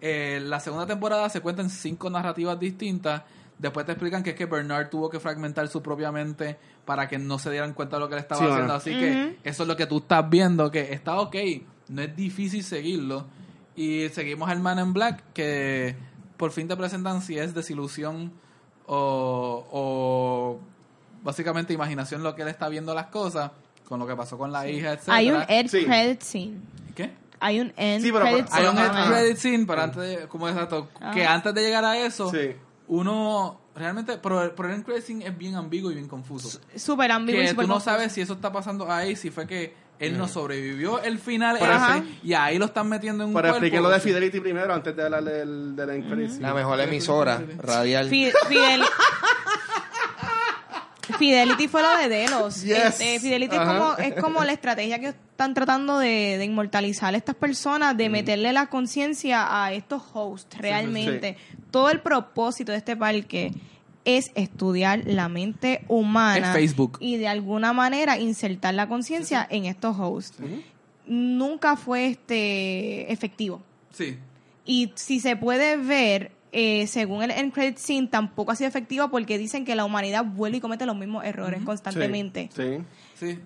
[0.00, 3.22] Eh, la segunda temporada se cuentan cinco narrativas distintas,
[3.58, 7.18] después te explican que es que Bernard tuvo que fragmentar su propia mente para que
[7.18, 8.74] no se dieran cuenta de lo que le estaba Sí, haciendo, bueno.
[8.74, 11.36] así que eso es lo que tú estás viendo, que está ok,
[11.88, 13.26] no es difícil seguirlo,
[13.76, 15.96] y seguimos al Man in Black, que
[16.36, 18.32] por fin te presentan si es desilusión
[18.86, 20.60] o, o
[21.22, 23.50] básicamente imaginación lo que él está viendo las cosas,
[23.88, 25.08] con lo que pasó con la hija, etc.
[25.08, 25.84] Hay un end Sí.
[25.84, 26.56] credit scene.
[26.94, 27.12] ¿Qué?
[27.40, 28.80] Hay un end Sí, pero- credit pero- Hay scene.
[28.90, 31.34] un end credit scene, pero antes de, como exacto, que Ajá.
[31.34, 32.50] antes de llegar a eso, Sí.
[32.88, 36.60] uno realmente, pero, pero el end credit scene es bien ambiguo y bien confuso.
[36.76, 37.84] Súper ambiguo y que tú no confuso.
[37.84, 41.64] sabes si eso está pasando ahí, si fue que él no sobrevivió el final ese,
[41.66, 42.02] Ajá.
[42.24, 43.56] y ahí lo están metiendo en un Pero cuerpo.
[43.58, 46.38] expliquen lo de Fidelity primero antes de hablar del, del end credits.
[46.40, 48.08] La mejor emisora radial.
[48.08, 48.82] Fi- Fidel-
[51.18, 52.62] Fidelity fue lo de Delos.
[52.62, 52.78] Yes.
[53.00, 53.78] Este, Fidelity es Ajá.
[53.78, 58.08] como, es como la estrategia que están tratando de, de inmortalizar a estas personas, de
[58.08, 61.36] meterle la conciencia a estos hosts realmente.
[61.70, 63.52] Todo el propósito de este parque
[64.04, 66.98] es estudiar la mente humana Es Facebook.
[67.00, 70.38] y de alguna manera insertar la conciencia en estos hosts.
[71.06, 73.62] Nunca fue este efectivo.
[73.92, 74.18] Sí.
[74.64, 79.08] Y si se puede ver, eh, según el end credit scene, tampoco ha sido efectiva
[79.10, 82.50] porque dicen que la humanidad vuelve y comete los mismos errores constantemente.
[82.54, 82.84] Sí.
[83.22, 83.38] Sí,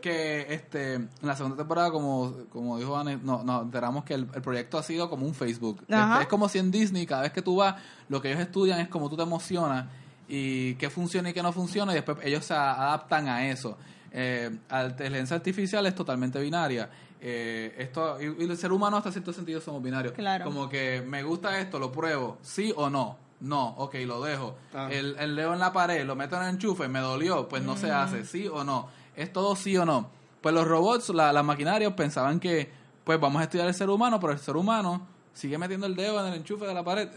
[0.00, 4.28] que este, en la segunda temporada, como, como dijo Anne, no, nos enteramos que el,
[4.32, 5.84] el proyecto ha sido como un Facebook.
[5.90, 6.12] Ajá.
[6.12, 7.74] Este, es como si en Disney, cada vez que tú vas,
[8.08, 9.86] lo que ellos estudian es como tú te emocionas
[10.28, 13.76] y qué funciona y qué no funciona, y después ellos se adaptan a eso.
[14.12, 16.88] Eh, la inteligencia artificial es totalmente binaria.
[17.20, 20.12] Eh, esto y, y el ser humano hasta cierto sentido somos binarios.
[20.12, 20.44] Claro.
[20.44, 23.16] Como que me gusta esto, lo pruebo, sí o no.
[23.40, 24.56] No, ok, lo dejo.
[24.72, 24.88] Ah.
[24.90, 27.76] El, el leo en la pared, lo meto en el enchufe, me dolió, pues no
[27.76, 28.88] se hace, sí o no.
[29.16, 30.08] Es todo sí o no.
[30.40, 32.70] Pues los robots, la, las maquinarias pensaban que,
[33.04, 36.20] pues vamos a estudiar el ser humano, pero el ser humano sigue metiendo el dedo
[36.24, 37.08] en el enchufe de la pared.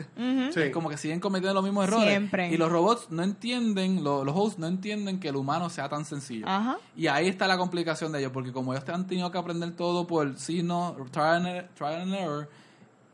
[0.52, 0.60] Sí.
[0.60, 2.10] Es como que siguen cometiendo los mismos errores.
[2.10, 2.52] Siempre.
[2.52, 6.04] Y los robots no entienden, lo- los hosts no entienden que el humano sea tan
[6.04, 6.46] sencillo.
[6.48, 6.78] Ajá.
[6.96, 9.72] Y ahí está la complicación de ellos, porque como ellos te han tenido que aprender
[9.76, 12.50] todo por sí, no, trial and, er- trial and error,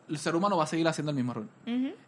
[0.10, 1.46] el ser humano va a seguir haciendo el mismo error.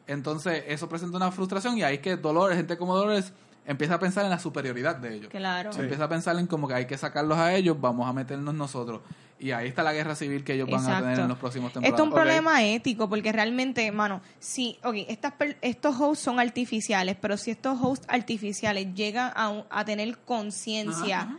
[0.08, 3.34] Entonces, eso presenta una frustración y ahí es que Dolores, gente como Dolores,
[3.66, 5.30] empieza a pensar en la superioridad de ellos.
[5.30, 5.74] Claro.
[5.74, 5.82] Sí.
[5.82, 9.02] Empieza a pensar en como que hay que sacarlos a ellos, vamos a meternos nosotros.
[9.38, 11.82] Y ahí está la guerra civil que ellos van a tener en los próximos Esto
[11.82, 12.00] temporadas.
[12.00, 17.18] es un problema ético, porque realmente, mano, si, ok, estas, per- estos hosts son artificiales,
[17.20, 21.38] pero si estos hosts artificiales llegan a, a tener conciencia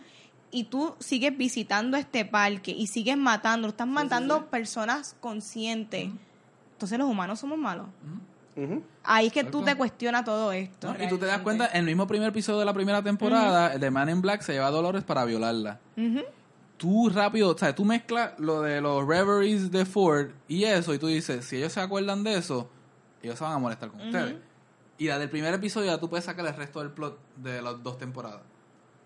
[0.51, 4.45] y tú sigues visitando este parque y sigues matando, estás matando sí.
[4.51, 6.11] personas conscientes,
[6.72, 7.87] entonces los humanos somos malos.
[9.05, 10.93] Ahí es que tú te cuestionas todo esto.
[10.93, 11.05] ¿no?
[11.05, 13.81] Y tú te das cuenta, en el mismo primer episodio de la primera temporada, el
[13.81, 15.81] de Man in Black se lleva a Dolores para violarla.
[16.77, 20.99] Tú rápido, o sea, tú mezclas lo de los reveries de Ford y eso, y
[20.99, 22.69] tú dices, si ellos se acuerdan de eso,
[23.23, 24.37] ellos se van a molestar con ustedes.
[24.99, 27.83] Y la del primer episodio ya tú puedes sacar el resto del plot de las
[27.83, 28.41] dos temporadas.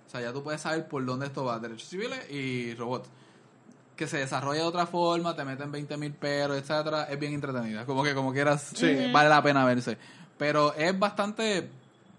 [0.07, 3.09] O sea, ya tú puedes saber por dónde esto va, derechos civiles y robots.
[4.01, 7.85] Que se desarrolla de otra forma, te meten 20 mil peros, etcétera, es bien entretenida.
[7.85, 9.11] Como que como quieras, Sí.
[9.13, 9.99] vale la pena verse.
[10.39, 11.69] Pero es bastante,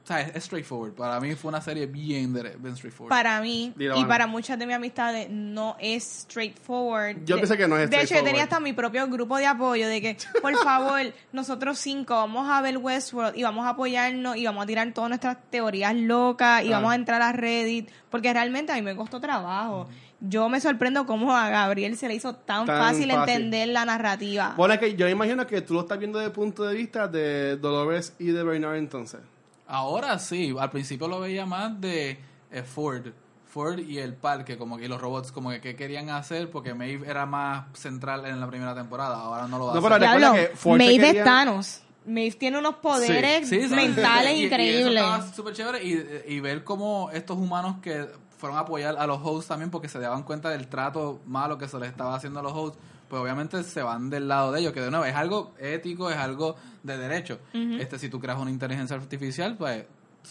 [0.03, 0.93] o sea, es, es straightforward.
[0.93, 3.09] Para mí fue una serie bien, bien straightforward.
[3.09, 7.25] Para mí Dilo, y para muchas de mis amistades no es straightforward.
[7.25, 8.25] Yo pensé que no es De hecho, yo straightforward.
[8.31, 11.01] tenía hasta mi propio grupo de apoyo de que, por favor,
[11.31, 15.09] nosotros cinco vamos a ver Westworld y vamos a apoyarnos y vamos a tirar todas
[15.09, 16.75] nuestras teorías locas y Ah.
[16.75, 19.87] vamos a entrar a Reddit, porque realmente a mí me costó trabajo.
[20.23, 23.33] Yo me sorprendo cómo a Gabriel se le hizo tan, Tan fácil, fácil.
[23.35, 24.53] entender la narrativa.
[24.55, 27.07] Bueno, es que yo imagino que tú lo estás viendo desde el punto de vista
[27.07, 29.19] de Dolores y de Bernard entonces.
[29.67, 32.19] Ahora sí, al principio lo veía más de
[32.51, 33.07] eh, Ford.
[33.47, 36.73] Ford y el parque, como que y los robots, como que qué querían hacer, porque
[36.73, 39.95] Maeve era más central en la primera temporada, ahora no lo va No, a pero
[39.95, 40.07] hacer.
[40.07, 41.81] recuerda Diablo, que Ford Maeve quería- es Thanos.
[42.05, 45.03] Maeve tiene unos poderes Sí, sí, mentales y- y eso increíbles.
[45.03, 48.07] estaba súper chévere y, y ver cómo estos humanos que
[48.41, 51.67] fueron a apoyar a los hosts también porque se daban cuenta del trato malo que
[51.67, 52.77] se les estaba haciendo a los hosts,
[53.07, 56.17] pues obviamente se van del lado de ellos, que de nuevo es algo ético, es
[56.17, 57.39] algo de derecho.
[57.53, 59.85] este Si tú creas una inteligencia artificial, pues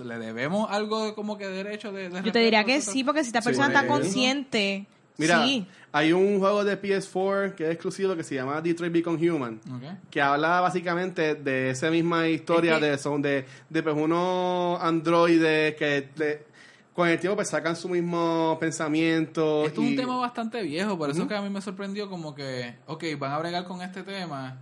[0.04, 3.22] le debemos algo de como que derecho de, de Yo te diría que sí, porque
[3.22, 3.46] si esta Sí.
[3.48, 4.86] persona está consciente,
[5.18, 5.66] Mira, sí.
[5.92, 9.60] hay un juego de PS4 que es exclusivo que se llama Detroit Become Human.
[9.72, 10.08] Ok.
[10.10, 14.80] que habla básicamente de esa misma historia Es que- de son de, de pues unos
[14.82, 16.49] androides que de-
[16.94, 21.10] con el tiempo pues sacan su mismo pensamiento Esto es un tema bastante viejo, por
[21.10, 21.28] eso Ujú.
[21.28, 24.58] que a mí me sorprendió como que, ok, van a bregar con este tema,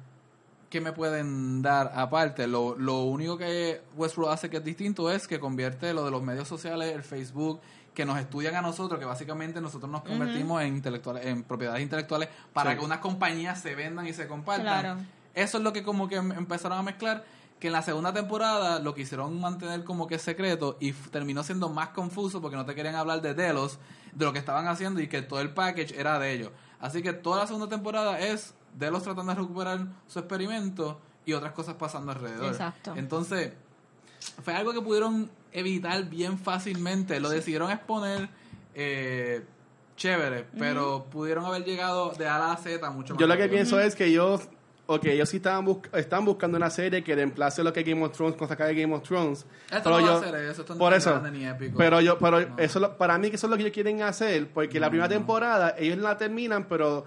[0.70, 2.46] ¿qué me pueden dar aparte?
[2.46, 6.22] Lo, lo único que Westworld hace que es distinto es que convierte lo de los
[6.22, 7.60] medios sociales, el Facebook,
[7.94, 12.28] que nos estudian a nosotros, que básicamente nosotros nos convertimos en intelectuales, en propiedades intelectuales
[12.52, 12.78] para Sí.
[12.78, 14.62] que unas compañías se vendan y se compartan.
[14.82, 15.00] Claro.
[15.34, 17.24] Eso es lo que como que em- empezaron a mezclar,
[17.58, 21.88] que en la segunda temporada lo quisieron mantener como que secreto y terminó siendo más
[21.88, 23.78] confuso porque no te querían hablar de Delos,
[24.12, 26.50] de lo que estaban haciendo y que todo el package era de ellos.
[26.80, 31.52] Así que toda la segunda temporada es Delos tratando de recuperar su experimento y otras
[31.52, 32.52] cosas pasando alrededor.
[32.52, 32.94] Exacto.
[32.96, 33.52] Entonces,
[34.42, 37.18] fue algo que pudieron evitar bien fácilmente.
[37.18, 38.28] Lo decidieron exponer
[38.74, 39.44] eh,
[39.96, 43.56] chévere, pero pudieron haber llegado de A a Z mucho más yo lo que rápido.
[43.56, 44.48] pienso es que ellos
[44.90, 48.12] ok, ellos sí estaban bus- están buscando una serie que reemplace lo que Game of
[48.16, 50.60] Thrones con sacar de Game of Thrones Esto pero no va yo a hacer eso,
[50.62, 51.76] esto no por es eso ni épico.
[51.78, 52.58] pero yo pero No.
[52.58, 55.08] eso lo- para mí que eso es lo que ellos quieren hacer porque la primera
[55.08, 57.04] temporada ellos la terminan pero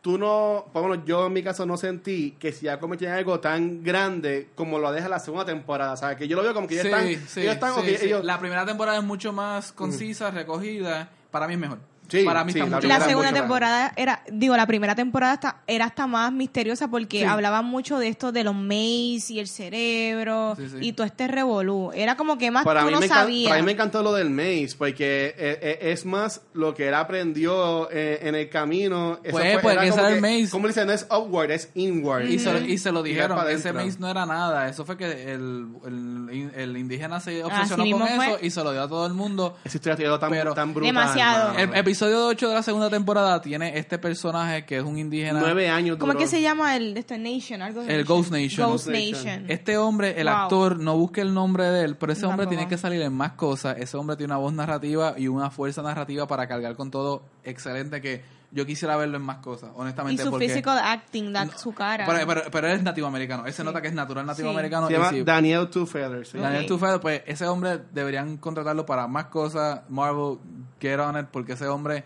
[0.00, 3.40] tú no, por menos yo en mi caso no sentí que si ya cometían algo
[3.40, 5.94] tan grande como lo deja la segunda temporada.
[5.94, 7.80] O sea, que yo lo veo como que ellos Sí, están, sí, ellos están, sí,
[7.80, 8.06] ok, sí.
[8.06, 11.08] ellos- La primera temporada es mucho más concisa, recogida.
[11.30, 11.78] Para mí es mejor.
[12.20, 14.94] Sí, Para mí sí, está la mucho La primera segunda temporada era, digo, la primera
[14.94, 17.24] temporada hasta, era hasta más misteriosa porque Sí.
[17.24, 20.76] hablaban mucho de esto de los maze y el cerebro Sí, sí.
[20.80, 21.90] y todo este revolú.
[21.94, 23.48] Era como que más Para tú mí, no me sabías.
[23.50, 26.94] para mí me encantó lo del maze, porque eh, eh, es más lo que él
[26.94, 29.18] aprendió eh, en el camino.
[29.22, 30.50] Eso Pues, pues, era que como el que- maze.
[30.50, 32.26] Como dicen, no es upward, es inward.
[32.28, 35.32] Y, se, lo- y se lo dijeron, ese maze no era nada, eso fue que
[35.32, 38.46] el, el, el indígena se Así obsesionó mismo con eso fue.
[38.46, 39.56] y se lo dio a todo el mundo.
[39.64, 40.94] Esa historia ha sido tan, tan brutal.
[40.94, 41.58] Demasiado.
[41.58, 45.40] El episodio 8 de la segunda temporada tiene este personaje que es un indígena.
[45.40, 46.24] Nueve años ¿Cómo es duró.
[46.24, 47.62] que se llama el de esta Nation?
[47.62, 48.68] Algo de El Ghost Nation.
[48.68, 49.24] Ghost Ghost Nation.
[49.24, 49.50] Nation.
[49.50, 50.34] Este hombre, el Wow.
[50.36, 52.56] actor, no busque el nombre de él, pero ese hombre Tampoco.
[52.56, 53.76] tiene que salir en más cosas.
[53.78, 58.00] Ese hombre tiene una voz narrativa y una fuerza narrativa para cargar con todo excelente
[58.00, 58.22] que
[58.54, 60.22] yo quisiera verlo en más cosas, y honestamente.
[60.22, 62.06] su porque, physical acting, da su cara.
[62.06, 63.44] pero, pero, pero él es nativo americano.
[63.46, 64.54] Él se nota que es natural nativo Sí.
[64.54, 64.86] americano.
[64.86, 66.28] Se y llama si- Daniel Two Feathers.
[66.28, 66.38] sí.
[66.38, 66.68] Daniel Ok.
[66.68, 69.80] Tufedo, pues ese hombre deberían contratarlo para más cosas.
[69.88, 70.38] Marvel,
[70.80, 72.04] get on it, porque ese hombre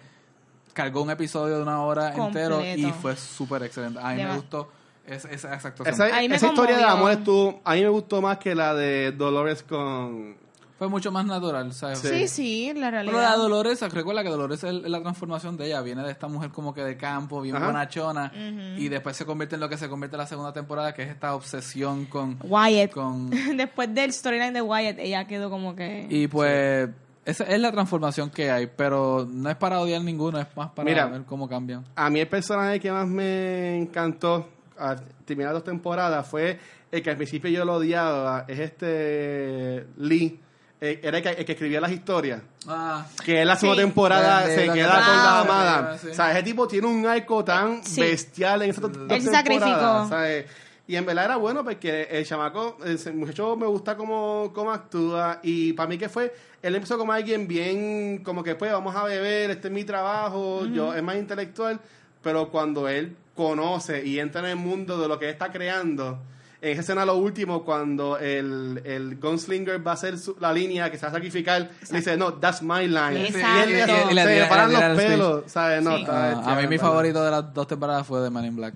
[0.72, 4.00] cargó un episodio de una hora entero y fue súper excelente.
[4.02, 4.70] A mí me gustó
[5.06, 5.94] esa, esa, esa actuación.
[5.94, 9.12] Esa, me esa historia de amor estuvo, a mí me gustó más que la de
[9.12, 10.37] Dolores con...
[10.78, 11.98] Fue mucho más natural, ¿sabes?
[11.98, 12.08] Sí.
[12.08, 13.16] sí, sí, la realidad.
[13.16, 15.82] Pero la Dolores, recuerda que Dolores es la transformación de ella.
[15.82, 17.66] Viene de esta mujer como que de campo, bien Ajá.
[17.66, 18.32] bonachona.
[18.76, 21.10] Y después se convierte en lo que se convierte en la segunda temporada, que es
[21.10, 22.38] esta obsesión con...
[22.44, 22.92] Wyatt.
[22.92, 26.06] con Después del storyline de Wyatt, ella quedó como que...
[26.08, 26.88] y pues...
[27.24, 30.88] Esa es la transformación que hay, pero no es para odiar ninguno, es más para
[30.88, 31.06] Mira.
[31.06, 31.84] ver cómo cambian.
[31.94, 34.48] A mí el personaje que más me encantó
[34.78, 36.58] al terminar dos temporadas fue
[36.90, 40.40] el que al principio yo lo odiaba, es este Lee.
[40.80, 42.40] Eh, Era el que, el que escribía las historias.
[42.68, 43.86] Ah, Que en la segunda Sí.
[43.88, 45.98] temporada De- de se queda con la amada.
[45.98, 46.08] Sí.
[46.08, 48.00] O sea, ese tipo tiene un arco tan Sí.
[48.00, 49.64] bestial en esa Él sacrificó.
[49.64, 50.46] temporadas, ¿sabes?
[50.86, 55.38] Y en verdad era bueno porque el chamaco, el muchacho me gusta cómo, cómo actúa
[55.42, 59.02] y para mí que fue, él empezó como alguien bien, como que pues vamos a
[59.04, 61.78] beber, este es mi trabajo, yo es más intelectual,
[62.22, 66.20] pero cuando él conoce y entra en el mundo de lo que él está creando,
[66.60, 70.90] en esa escena lo último, cuando el, el gunslinger va a hacer su- la línea
[70.90, 73.26] que se va a sacrificar, le dice, no, that's my line.
[73.28, 73.70] Exacto.
[73.70, 73.72] Y
[74.08, 75.82] él le se paran los el pelos, ¿sabes?
[75.82, 76.00] No, Sí.
[76.02, 78.74] está ah, a mí mi favorito de las dos temporadas fue de Man in Black.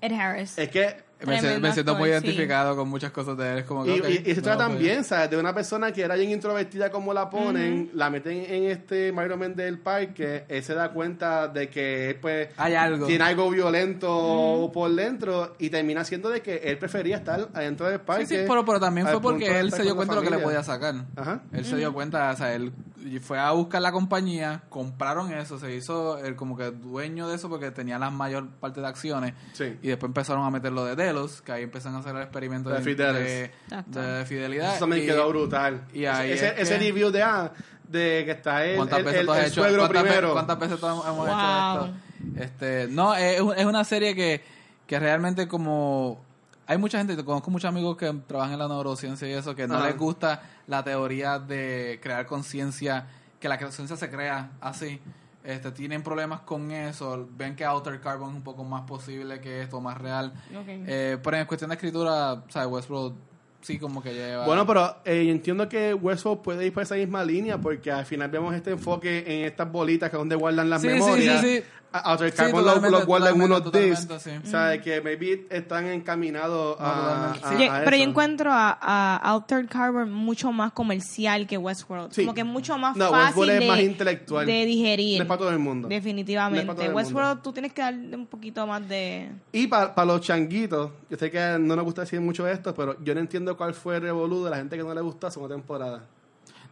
[0.00, 0.58] Ed Harris.
[0.58, 2.12] Es que Me, siento- Tremendo me siento muy sí.
[2.12, 3.58] identificado con muchas cosas de él.
[3.58, 5.30] Es como Y, que, y- y se trata también, ¿sabes?
[5.30, 9.56] De una persona que era bien introvertida como la ponen, la meten en este environment
[9.56, 13.06] del parque, él se da cuenta de que él, pues Hay algo.
[13.06, 18.00] tiene algo violento por dentro y termina siendo de que él prefería estar adentro del
[18.00, 18.26] parque.
[18.26, 20.42] Sí, sí, pero, pero también fue porque él se dio cuenta de lo que le
[20.42, 20.94] podía sacar.
[21.16, 21.42] Ajá.
[21.52, 22.72] Él se dio cuenta, o sea, él
[23.20, 27.48] fue a buscar la compañía, compraron eso, se hizo el como que dueño de eso
[27.48, 29.34] porque tenía la mayor parte de acciones.
[29.52, 29.78] Sí.
[29.82, 32.70] Y después empezaron a meter lo de Delos, que ahí empezaron a hacer el experimento
[32.70, 33.18] De de, Fidelis.
[33.22, 34.00] de- Exacto.
[34.00, 34.70] de fidelidad.
[34.70, 35.84] Eso también Y- quedó brutal.
[35.92, 37.52] y ahí ese, es ese que- review de, ah,
[37.88, 39.54] de que está el, ¿Cuántas el, veces el- tú has el hecho?
[39.62, 40.32] suegro ¿Cuántas, ve- primero.
[40.32, 41.26] cuántas veces hemos Wow.
[41.26, 42.42] hecho esto?
[42.42, 44.42] Este, no, es, un- es una serie que,
[44.86, 46.22] que realmente como...
[46.66, 49.74] Hay mucha gente, conozco muchos amigos que trabajan en la neurociencia y eso, que no
[49.74, 49.88] Ajá.
[49.88, 53.06] les gusta la teoría de crear conciencia,
[53.40, 55.00] que la conciencia se crea así.
[55.42, 59.60] Este, tienen problemas con eso, ven que Outer Carbon es un poco más posible que
[59.60, 60.32] esto, más real.
[60.66, 63.14] Eh, pero en cuestión de escritura, o sea, Westworld
[63.60, 64.46] sí como que lleva...
[64.46, 68.30] Bueno, pero eh, entiendo que Westworld puede ir por esa misma línea porque al final
[68.30, 71.40] vemos este enfoque en estas bolitas que es donde guardan las Sí, sí, memorias.
[71.42, 71.64] sí, sí.
[71.96, 74.08] A- Outer Sí, Carbon lo, totalmente, lo guardan en unos discs.
[74.20, 74.30] sí.
[74.42, 77.64] O sea, que maybe están encaminados No, a, a- sí.
[77.64, 82.10] Yo- a pero yo encuentro a, a Altered Carbon mucho más comercial que Westworld.
[82.12, 82.22] Sí.
[82.22, 84.44] Como que es mucho más No, fácil Westworld es de, más intelectual.
[84.46, 85.18] de digerir.
[85.18, 85.86] No es para todo el mundo.
[85.86, 86.84] Definitivamente.
[86.84, 87.42] el Westworld mundo.
[87.42, 89.30] tú tienes que darle un poquito más de...
[89.52, 93.14] Y para los changuitos, yo sé que no nos gusta decir mucho esto, pero yo
[93.14, 96.04] no entiendo cuál fue el revolú de la gente que no le gusta segunda temporada.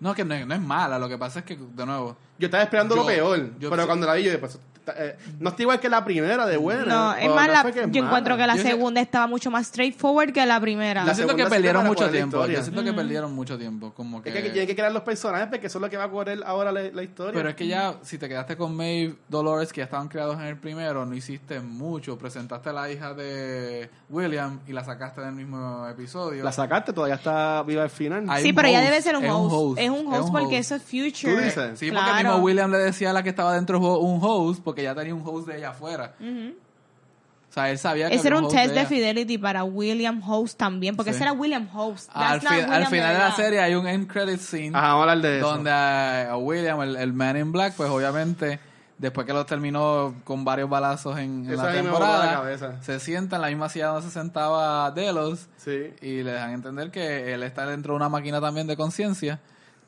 [0.01, 2.47] No, que no, es- no es mala, lo que pasa es que, de nuevo, Yo
[2.47, 4.59] estaba esperando Yo- lo peor, yo pero sí- cuando la vi yo después...
[4.97, 6.85] eh, no está igual que la primera de buena.
[6.85, 7.99] No, es más, no la- yo mala.
[8.07, 11.03] encuentro que la Yo sé- segunda estaba mucho más straightforward que la primera.
[11.03, 12.47] yo La siento que perdieron mucho tiempo.
[12.47, 13.93] Yo siento que perdieron mucho tiempo.
[13.95, 14.31] Como que...
[14.31, 16.41] Es que tienen que crear los personajes porque eso es lo que va a correr
[16.45, 17.35] ahora la, la historia.
[17.35, 20.45] Pero es que ya, si te quedaste con Maeve, Dolores, que ya estaban creados en
[20.47, 22.19] el primero, no hiciste mucho.
[22.19, 26.43] Presentaste a la hija de William y la sacaste del mismo episodio.
[26.45, 28.27] La sacaste, todavía está viva al final.
[28.29, 29.53] Hay sí, pero ella host, debe ser un es host.
[29.55, 30.73] host, Es un es host un porque host.
[30.73, 31.35] eso es future.
[31.35, 31.79] ¿Tú dices?
[31.79, 32.29] Sí, porque Claro.
[32.29, 35.21] mismo William le decía a la que estaba dentro un host, porque ya tenía un
[35.23, 36.15] host de ella afuera.
[36.19, 38.87] O sea, él sabía que Ese era un host test de.
[38.87, 41.17] Fidelity para William Host también, porque Sí.
[41.17, 42.09] ese era William Host.
[42.15, 45.39] Al, final de la serie hay un end credit scene Ajá, vamos a hablar de
[45.39, 45.47] eso.
[45.47, 48.59] donde a, a William, el, el Man in Black, pues obviamente,
[48.97, 53.69] después que lo terminó con varios balazos en, la temporada, se sienta en la misma
[53.69, 55.91] silla donde se sentaba Delos Sí.
[56.01, 59.41] y le dejan entender que él está dentro de una máquina también de conciencia.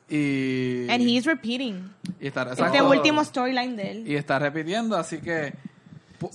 [0.09, 1.89] Y, And he's repeating.
[2.19, 2.89] y está, Este exacto.
[2.89, 4.07] último storyline de él.
[4.07, 5.53] y está repitiendo, así que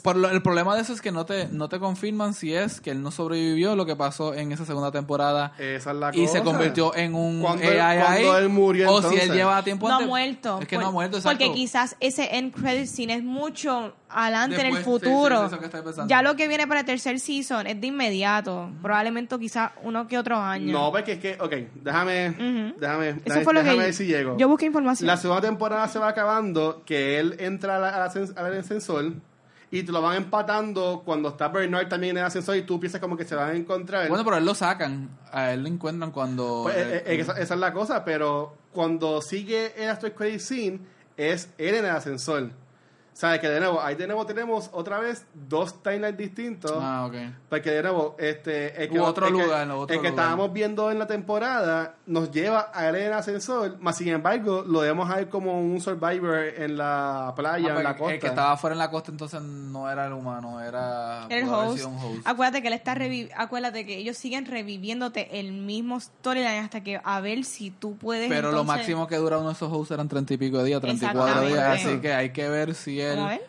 [0.03, 2.81] por lo- el problema de eso es que no te no te confirman si es
[2.81, 6.23] que él no sobrevivió lo que pasó en esa segunda temporada Esa es la y
[6.27, 6.33] cosa.
[6.39, 9.63] se convirtió en un Cuando AI él- ahí, cuando él murió, o si él lleva
[9.63, 10.59] tiempo no ha muerto.
[10.61, 11.39] es que Por- no ha muerto exacto.
[11.39, 15.37] Porque quizás ese end credit scene es mucho adelante en el sí, futuro.
[15.37, 16.09] sí, sí, eso que estoy pensando.
[16.09, 18.69] ya lo que viene para el tercer season es de inmediato.
[18.83, 20.73] Probablemente quizás uno que otros años.
[20.73, 24.07] No, porque es que, ok, déjame, déjame, Eso déjame, fue lo déjame que ver si
[24.07, 24.37] llego.
[24.37, 25.07] yo busqué información.
[25.07, 29.13] La segunda temporada se va acabando, que él entra al, al ascens- al ascensor
[29.71, 33.01] y te lo van empatando cuando está Bernard también en el ascensor y tú piensas
[33.01, 34.09] como que se van a encontrar.
[34.09, 37.33] Bueno, pero él lo sacan, a él lo encuentran cuando Pues, eh, eh, eh, esa,
[37.33, 40.81] esa es la cosa, pero cuando sigue el after credit scene,
[41.17, 42.51] es él en el ascensor.
[43.21, 43.39] ¿Sabes?
[43.41, 46.73] Que de nuevo, ahí de nuevo tenemos otra vez dos timelines distintos.
[46.81, 47.15] Ah, ok.
[47.51, 50.25] Porque de nuevo, este, el que, otro el que- lugar, no, otro el que lugar.
[50.25, 54.65] estábamos viendo en la temporada nos lleva a él en el ascensor, más sin embargo,
[54.67, 58.15] lo vemos a él como un survivor en la playa, Ah, en la costa.
[58.15, 61.85] El que estaba fuera en la costa entonces no era el humano, era el host.
[61.85, 62.21] un host.
[62.27, 66.99] Acuérdate que él está revi- acuérdate que ellos siguen reviviéndote el mismo storyline hasta que
[67.05, 70.09] a ver si tú puedes Pero lo máximo que dura uno de esos hosts eran
[70.09, 71.91] treinta y pico de días, 34 días, Exactamente.
[71.91, 73.41] así que hay que ver si él...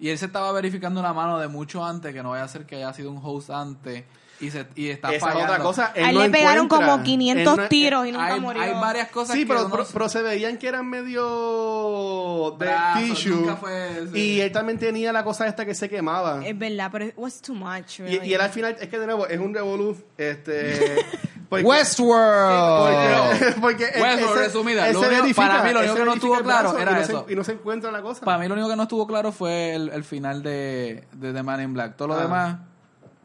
[0.00, 2.66] Y él se estaba verificando la mano de mucho antes, que no vaya a ser
[2.66, 4.04] que haya sido un host antes,
[4.40, 5.52] y, se, y está Esa es fallando.
[5.52, 5.92] otra cosa.
[5.94, 8.40] Él A él no le pegaron encuentra- como 500 él no- tiros y nunca hay,
[8.40, 8.62] murió.
[8.62, 12.66] hay varias cosas Sí, que pero, uno- pero, pero se veían que eran medio de
[12.66, 13.30] Brazos, tissue.
[13.36, 14.18] nunca fue- sí.
[14.18, 16.44] Y él también tenía la cosa esta que se quemaba.
[16.46, 18.00] Es verdad, pero it was too much.
[18.00, 18.28] Y, really.
[18.28, 19.96] y él al final, es que de nuevo, es un revolú.
[20.16, 20.96] Este,
[21.48, 22.84] porque- Westworld.
[23.24, 26.04] Porque, porque Westworld, él se- resumida, él lo se único- para mí lo único que
[26.04, 27.24] no estuvo claro brazo era y no eso.
[27.26, 28.24] Se, y no se encuentra la cosa.
[28.24, 31.42] Para mí lo único que no estuvo claro fue el, el final de, de The
[31.42, 31.96] Man in Black.
[31.96, 32.22] Todo lo Ah.
[32.22, 32.56] demás,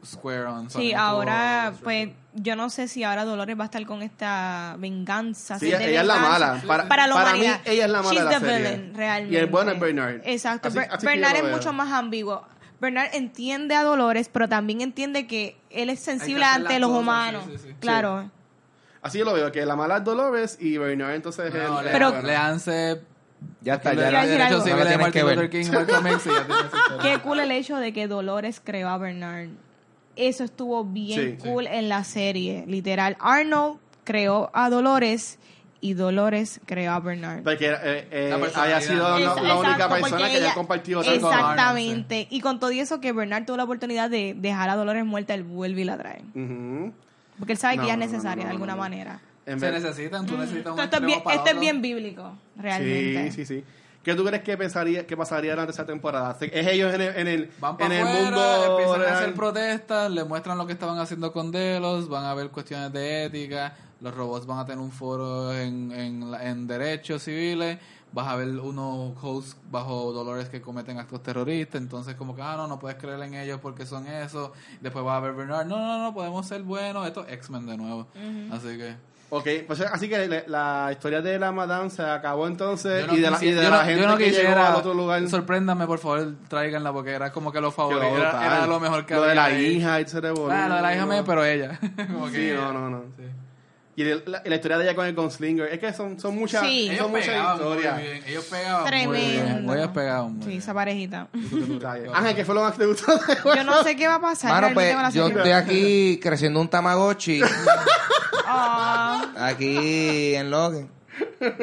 [0.04, 0.70] square on.
[0.70, 5.58] Sí, ahora, pues, yo no sé si ahora Dolores va a estar con esta venganza.
[5.58, 6.62] Sí, ella, es la mala.
[6.66, 7.60] Para, Para la para humanidad.
[7.64, 8.58] mí, ella es la mala She's de la the serie.
[8.70, 9.34] villain, realmente.
[9.34, 10.20] Y el bueno es Bernard.
[10.24, 10.68] Exacto.
[10.68, 12.42] Así- así Bernard es mucho más ambiguo.
[12.80, 17.44] Bernard entiende a Dolores, pero también entiende que él es sensible ante los cosas, humanos.
[17.46, 17.74] sí, sí, sí.
[17.80, 18.30] Claro.
[19.00, 21.86] Así yo lo veo, que la mala es Dolores y Bernard entonces es No, el...
[21.86, 22.26] le, Pero- bueno.
[22.26, 23.02] Leanse
[23.60, 24.64] Ya está, ya Iba a los decir derechos algo.
[24.64, 25.36] civiles No la de tienes Martin que ver.
[25.36, 26.98] Luther King y Malcolm X y ya tiene su historia.
[27.02, 29.48] Qué cool el hecho de que Dolores creó a Bernard.
[30.16, 32.64] Eso estuvo bien Sí, cool en la serie.
[32.66, 33.16] Literal.
[33.20, 35.38] Arnold creó a Dolores
[35.80, 37.42] y Dolores creó a Bernard.
[37.42, 41.20] Porque eh, eh, haya sido la, Ex- la única exacto, persona que haya compartido tanto
[41.20, 41.50] con Arnold.
[41.50, 42.26] Exactamente.
[42.30, 45.42] Y con todo eso que Bernard tuvo la oportunidad de dejar a Dolores muerta, él
[45.42, 46.22] vuelve y la trae.
[47.38, 48.78] Porque él sabe No, que ella es no, no, necesaria no, de alguna no.
[48.80, 49.20] manera.
[49.46, 52.32] En Se vez- necesitan, tú necesitas un Esto, esto es bien, esto es bien bíblico,
[52.56, 53.30] realmente.
[53.32, 53.64] Sí, sí, sí.
[54.04, 56.36] ¿Qué tú crees que, pensaría, que pasaría durante esa temporada?
[56.40, 59.34] ¿Es ellos en el, en el, Van en para el afuera, mundo empiezan a hacer
[59.34, 63.74] protestas, le muestran lo que estaban haciendo con Delos, van a ver cuestiones de ética,
[64.00, 67.78] los robots van a tener un foro en, en, la- en derechos civiles,
[68.12, 72.54] vas a ver unos hosts bajo Dolores que cometen actos terroristas, entonces como que, ah,
[72.58, 74.52] no, no puedes creer en ellos porque son eso,
[74.82, 77.76] después vas a ver Bernard, no, no, no, podemos ser buenos, esto es X-Men de
[77.78, 78.06] nuevo,
[78.52, 79.13] así que...
[79.30, 83.20] Ok, pues así que le- la historia de la Madame se acabó entonces no y
[83.20, 84.94] de la, y quisiera- de yo la no- gente yo no que llegó al otro
[84.94, 85.28] lugar.
[85.28, 89.22] Sorpréndanme, por favor, tráiganla porque era como que lo favorito, era, lo mejor que Lo
[89.22, 89.64] de había la ahí.
[89.76, 90.52] hija y se revolvió.
[90.56, 91.78] Ah, lo de la hija mía, pero ella.
[92.12, 93.02] Como Sí, que- no, no, no.
[93.16, 93.22] Sí.
[93.96, 95.68] Y de- la, y la historia de ella con el Gunslinger.
[95.72, 96.88] Es que son, son muchas, Sí.
[96.88, 97.96] Ellos son muchas pegaban muy historias.
[98.02, 98.24] bien.
[98.26, 99.12] Ellos pegaban muy Tremendo.
[99.72, 99.78] bien.
[99.78, 101.28] Ellos pegaban muy Sí, esa parejita.
[102.14, 103.20] Ángel, ¿qué fue lo más que te gustó?
[103.54, 104.50] Yo no sé qué va a pasar.
[104.60, 107.40] Realmente pues yo estoy aquí creciendo un Tamagotchi.
[108.46, 110.88] Ah, aquí en Logan.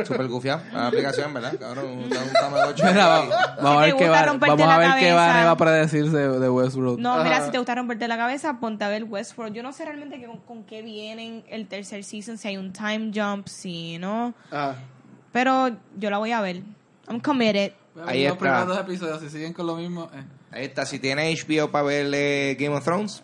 [0.05, 0.61] Super gufiado.
[0.73, 1.53] La aplicación, ¿verdad?
[1.59, 2.83] Cabrón, un, un Tamagotchi.
[2.83, 5.11] Mira, va- vamos a ver qué va, vamos a ver qué.
[5.13, 6.99] Vane va a predecirse de, de Westworld.
[6.99, 7.45] no, mira, Ajá.
[7.45, 9.53] si te gusta romperte la cabeza, ponte a ver Westworld.
[9.55, 12.71] Yo no sé realmente que- con, con qué vienen el tercer season, si hay un
[12.73, 14.33] time jump, si no.
[14.51, 14.75] Ah,
[15.31, 16.61] Pero yo la voy a ver.
[17.07, 17.73] I'm committed.
[18.05, 18.39] Ahí los está.
[18.39, 20.09] primeros dos episodios, si siguen con lo mismo.
[20.13, 20.23] eh.
[20.51, 23.23] Ahí está, si tiene HBO para ver eh, Game of Thrones,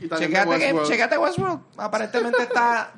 [0.00, 1.18] que- Westworld.
[1.20, 1.60] Westworld.
[1.76, 2.92] Aparentemente está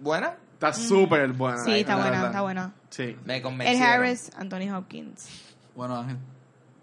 [0.00, 0.34] buena.
[0.68, 1.64] Está súper buena.
[1.64, 2.72] Sí, está buena, está buena.
[2.90, 3.82] Sí, Me Ed convencieron.
[3.82, 5.28] Harris, Anthony Hopkins.
[5.74, 6.16] Bueno, Ángel,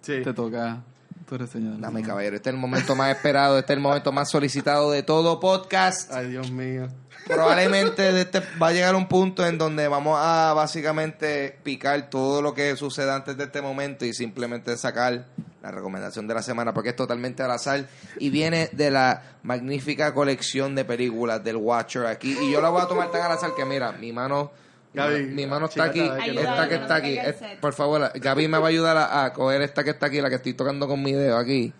[0.02, 0.22] sí.
[0.24, 0.84] te toca
[1.28, 1.78] tu reseña.
[1.80, 5.04] Dame, caballero, este es el momento más esperado, este es el momento más solicitado de
[5.04, 6.12] todo podcast.
[6.12, 6.90] Ay, Dios mío.
[7.26, 12.42] Probablemente de este va a llegar un punto en donde vamos a básicamente picar todo
[12.42, 15.26] lo que suceda antes de este momento y simplemente sacar
[15.62, 17.88] la recomendación de la semana porque es totalmente al azar
[18.18, 22.82] y viene de la magnífica colección de películas del Watcher aquí y yo la voy
[22.82, 24.52] a tomar tan al azar que mira, mi mano
[24.94, 27.18] Gaby, mi mano está aquí, esta que está aquí,
[27.62, 30.30] por favor, Gaby me va a ayudar a, a coger esta que está aquí, la
[30.30, 31.74] que estoy tocando con mi dedo aquí.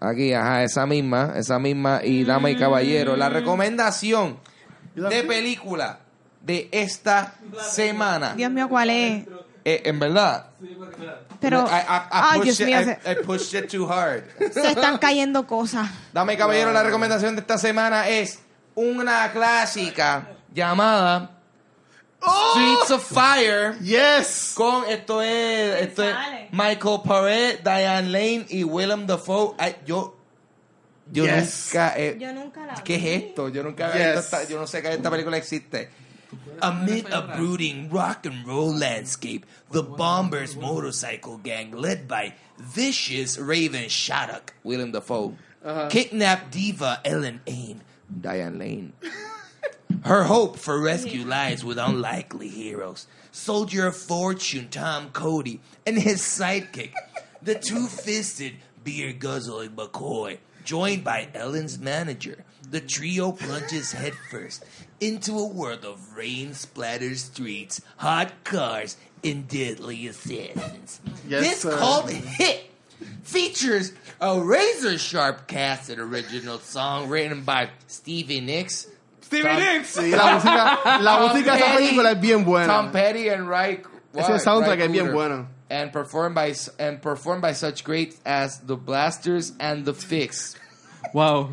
[0.00, 4.38] Aquí, ajá, esa misma, esa misma y dama y caballero, la recomendación
[4.94, 5.98] de película
[6.40, 7.34] de esta
[7.68, 8.34] semana.
[8.34, 9.26] Dios mío, ¿cuál es?
[9.70, 10.46] Eh, en verdad.
[11.40, 14.24] Pero, I, I- Dios pushed mío, it, se, I- I pushed it too hard.
[14.52, 15.88] se están cayendo cosas.
[16.12, 18.38] Dame caballero, la recomendación de esta semana es
[18.74, 21.30] una clásica llamada
[22.52, 23.78] Streets of Fire.
[23.80, 24.52] Yes.
[24.56, 26.16] Con esto es, esto es?
[26.50, 29.54] Michael Paré, Diane Lane y Willem Dafoe.
[29.58, 30.16] Ay, yo
[31.10, 31.66] yo Yes.
[31.72, 33.06] nunca he- Yo nunca la ¿Qué vi.
[33.08, 33.48] es esto?
[33.48, 35.90] Yo nunca había visto esta, yo no sé que esta película existe.
[36.60, 43.88] Amid a brooding rock and roll landscape, the Bombers motorcycle gang led by vicious Raven
[43.88, 45.88] Shattuck, Willem Dafoe, uh-huh.
[45.88, 47.82] kidnapped diva Ellen Ain,
[48.20, 48.92] Diane Lane.
[50.04, 53.06] Her hope for rescue lies with unlikely heroes.
[53.32, 56.92] Soldier of Fortune Tom Cody and his sidekick,
[57.42, 58.54] the two-fisted
[58.84, 62.44] beer guzzling McCoy, joined by Ellen's manager.
[62.70, 64.64] The trio plunges headfirst
[65.00, 71.00] into a world of rain-splattered streets, hot cars, and deadly assassins.
[71.26, 71.76] Yes, this sir.
[71.76, 72.70] cult hit
[73.22, 78.86] features a razor-sharp cast and original song written by Stevie Nicks,
[79.20, 79.96] Stevie Nicks.
[79.96, 82.92] Sí, la música, la música de esa película es bien Tom.
[82.92, 83.82] Petty and Ray.
[84.14, 85.46] Ese soundtrack es bien bueno.
[85.70, 90.56] And performed by and performed by such greats as the Blasters and the Fix.
[91.12, 91.50] Wow.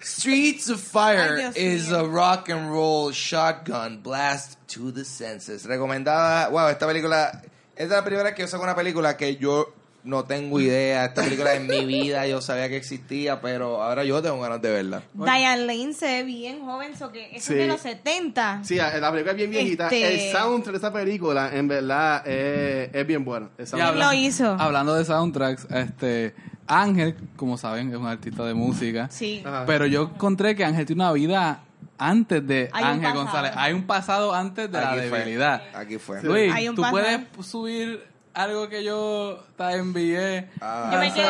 [0.00, 1.98] Streets of Fire Ay, Dios is mío.
[2.00, 5.64] a rock and roll shotgun blast to the senses.
[5.66, 6.48] Recomendada.
[6.50, 7.42] Wow, esta película.
[7.76, 9.72] Esta es la primera vez que yo saco una película que yo
[10.04, 11.06] no tengo idea.
[11.06, 14.70] Esta película en mi vida yo sabía que existía, pero ahora yo tengo ganas de
[14.70, 15.02] verla.
[15.14, 17.52] Diane Lane se ve bien joven, so que eso Sí.
[17.54, 18.60] es de los 70.
[18.64, 19.84] Sí, la película es bien viejita.
[19.84, 23.50] Este- El soundtrack de esa película, en verdad, es, es bien bueno.
[23.58, 23.90] El Y soundtrack.
[23.92, 24.56] habla- lo hizo?
[24.60, 26.34] Hablando de soundtracks, este
[26.66, 29.08] Ángel, como saben, es un artista de música.
[29.10, 29.42] Sí.
[29.44, 29.64] Ajá.
[29.66, 31.60] Pero yo encontré que Ángel tiene una vida
[31.98, 33.12] antes de Hay Ángel.
[33.12, 33.52] González.
[33.56, 35.18] Hay un pasado antes de la Aquí fue.
[35.18, 35.62] debilidad.
[35.74, 36.22] Aquí fue.
[36.22, 37.00] Luis, Hay un tú pasado.
[37.02, 40.48] puedes subir algo que yo te envié.
[40.60, 40.90] Ah.
[40.92, 41.26] Yo me quedé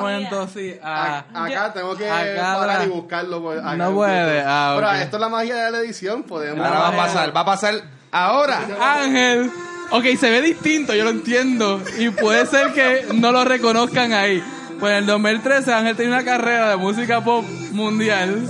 [0.00, 0.74] momentos, sí.
[0.82, 3.40] ah, A- acá tengo que acá parar la- y buscarlo.
[3.42, 6.24] por- acá No puede, ah, Pero esto es la magia de la edición.
[6.24, 6.66] Podemos.
[6.66, 7.74] Ahora va a pasar, va a pasar
[8.10, 8.60] ahora.
[8.80, 9.50] Ángel.
[9.92, 11.80] Ok, se ve distinto, yo lo entiendo.
[11.98, 14.42] Y puede ser que no lo reconozcan ahí.
[14.82, 18.48] Pues en el 2013 Ángel tenía una carrera de música pop mundial.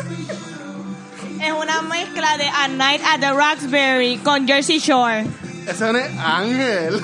[1.42, 5.26] Es una mezcla de A Night at the Roxbury con Jersey Shore.
[5.68, 7.02] Ese no es Ángel.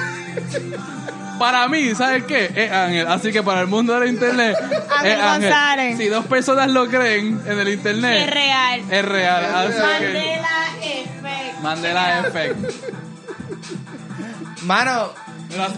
[1.39, 2.51] Para mí, ¿sabes qué?
[2.57, 3.07] Es Ángel.
[3.07, 4.57] Así que para el mundo del internet,
[4.97, 5.43] Ángel es Ángel.
[5.51, 5.99] González.
[5.99, 8.81] Si dos personas lo creen en el internet, Es real.
[8.91, 9.45] es real.
[9.45, 10.49] Así que Mandela
[10.81, 11.61] Effect.
[11.61, 12.57] Mandela Effect.
[14.63, 15.13] Mano,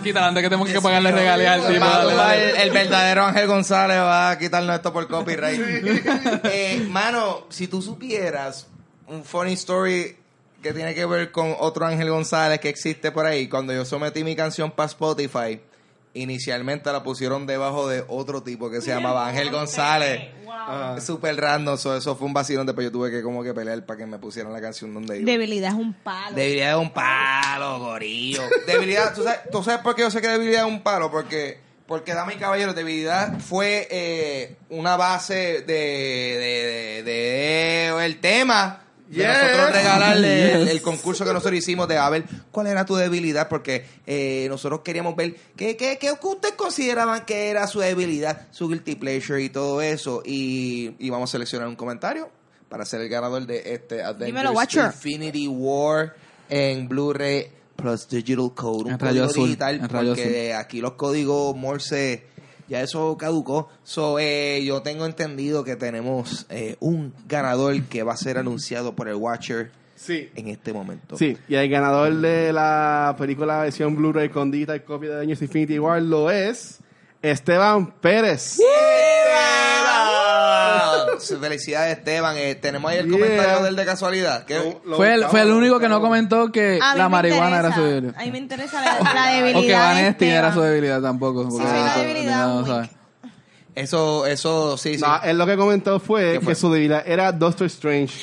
[0.02, 1.84] Quitan antes que tenemos que pagarle regalías al tipo.
[1.84, 2.50] Va- Dale, va dale.
[2.50, 5.60] el, el verdadero Ángel González va a quitarnos esto por copyright.
[6.44, 8.66] Eh, mano, si tú supieras
[9.06, 10.16] un funny story
[10.62, 14.24] que tiene que ver con otro Ángel González que existe por ahí, cuando yo sometí
[14.24, 15.60] mi canción para Spotify,
[16.14, 20.22] inicialmente la pusieron debajo de otro tipo que se llamaba Ángel González.
[20.52, 20.96] Ah.
[21.00, 23.98] Super random, so, eso fue un vacilón, después yo tuve que como que pelear para
[23.98, 25.30] que me pusieran la canción donde iba.
[25.30, 26.36] Debilidad es un palo.
[26.36, 28.42] Debilidad es un palo, gorillo.
[28.66, 31.10] Debilidad, ¿tú sabes, tú sabes por qué yo sé que debilidad es un palo?
[31.10, 38.20] Porque, porque dame y caballero, debilidad fue eh, una base de, de, de- de- el
[38.20, 38.82] tema.
[39.18, 40.70] De nosotros regalarle el, Yes.
[40.70, 44.80] el concurso que nosotros hicimos de a ver cuál era tu debilidad, porque eh, nosotros
[44.82, 49.48] queríamos ver qué, qué, qué ustedes consideraban que era su debilidad, su guilty pleasure y
[49.48, 50.22] todo eso.
[50.24, 52.30] Y, y vamos a seleccionar un comentario
[52.68, 54.84] para ser el ganador de este Dímelo, Avengers Watcher.
[54.86, 56.14] Infinity War
[56.48, 58.92] en Blu-ray plus Digital Code.
[58.92, 62.24] Un código digital porque aquí los códigos Morse
[62.70, 63.68] ya eso caducó.
[63.84, 68.94] So, eh, yo tengo entendido que tenemos eh, un ganador que va a ser anunciado
[68.94, 70.30] por el Watcher Sí.
[70.34, 71.18] en este momento.
[71.18, 75.78] Sí, y el ganador de la película versión Blu-ray con digital copia de Avengers Infinity
[75.78, 76.78] War lo es
[77.22, 78.58] Esteban Pérez.
[78.58, 78.70] ¡Esteban!
[81.40, 82.36] Felicidades, Esteban.
[82.38, 83.12] Eh, tenemos ahí el Yeah.
[83.18, 84.44] comentario del de casualidad.
[84.44, 84.54] ¿Qué?
[84.56, 87.08] Lo- lo Fue el, fue el único que no comentó que A mí la me
[87.10, 88.14] marihuana era su debilidad.
[88.18, 89.60] A mí me interesa la, la O debilidad.
[89.60, 90.54] que de Vanesti era Esteban.
[90.54, 91.48] su debilidad tampoco.
[91.48, 92.66] porque la debilidad, no weak.
[92.66, 92.90] sabe.
[93.74, 95.00] Eso, eso, sí, sí.
[95.00, 96.54] No, él lo que comentó fue, ¿Qué fue?
[96.54, 98.14] que su debilidad era Doctor Strange.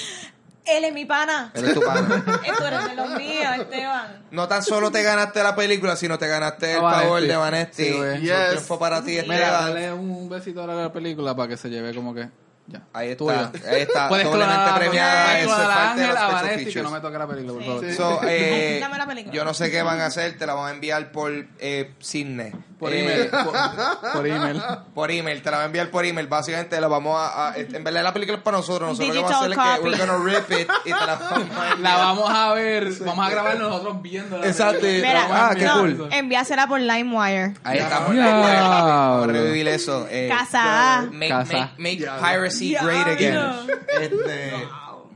[0.70, 1.52] Él es mi pana.
[1.54, 2.24] Él es tu pana.
[2.46, 4.24] Eso eres de los míos, Esteban.
[4.32, 7.04] No tan solo te ganaste la película, sino te ganaste el Vanesti.
[7.06, 7.84] favor de Vanesti.
[7.86, 8.10] Sí, güey.
[8.18, 8.50] Un Yes.
[8.50, 9.74] triunfo para ti, Mira, Esteban.
[9.74, 12.30] dale un besito a la película para que se lleve como que.
[12.70, 12.82] Ya.
[12.92, 13.32] Ahí Tuyo.
[13.32, 13.70] está.
[13.70, 14.10] Ahí está.
[14.10, 15.40] Puedes Doblemente clonar premiada.
[15.40, 17.54] Eso es parte de Ángel, los a special Vanetti, que no me toque la película,
[17.54, 17.68] por Sí.
[17.70, 17.86] favor.
[17.90, 17.96] Sí.
[17.96, 19.34] So, eh, Dame la película.
[19.34, 22.54] yo no sé qué van a hacer, te la van a enviar por eh, Cine.
[22.80, 23.30] Por Eh, email.
[23.32, 23.54] Por,
[24.14, 24.62] por email.
[24.94, 26.28] Por email, te la va a enviar por email.
[26.28, 27.50] Básicamente la vamos a.
[27.50, 28.90] a- en verdad, la película es para nosotros.
[28.90, 31.06] Nosotros lo que vamos a hacer es Digital que we're gonna rip it y te
[31.06, 31.80] la vamos a enviar.
[31.80, 34.86] La vamos a ver, vamos a grabar nosotros viendo la Exacto.
[34.86, 36.08] Mira, Ah, qué cool.
[36.12, 37.56] enviásela por LimeWire.
[37.64, 38.12] Ahí estamos.
[38.12, 38.42] Diablo.
[38.42, 40.08] Vamos a revivir eso.
[40.12, 41.02] Eh, Casa A.
[41.08, 41.54] Make, Casa.
[41.78, 43.40] make, make piracy great again.
[44.00, 44.68] Este,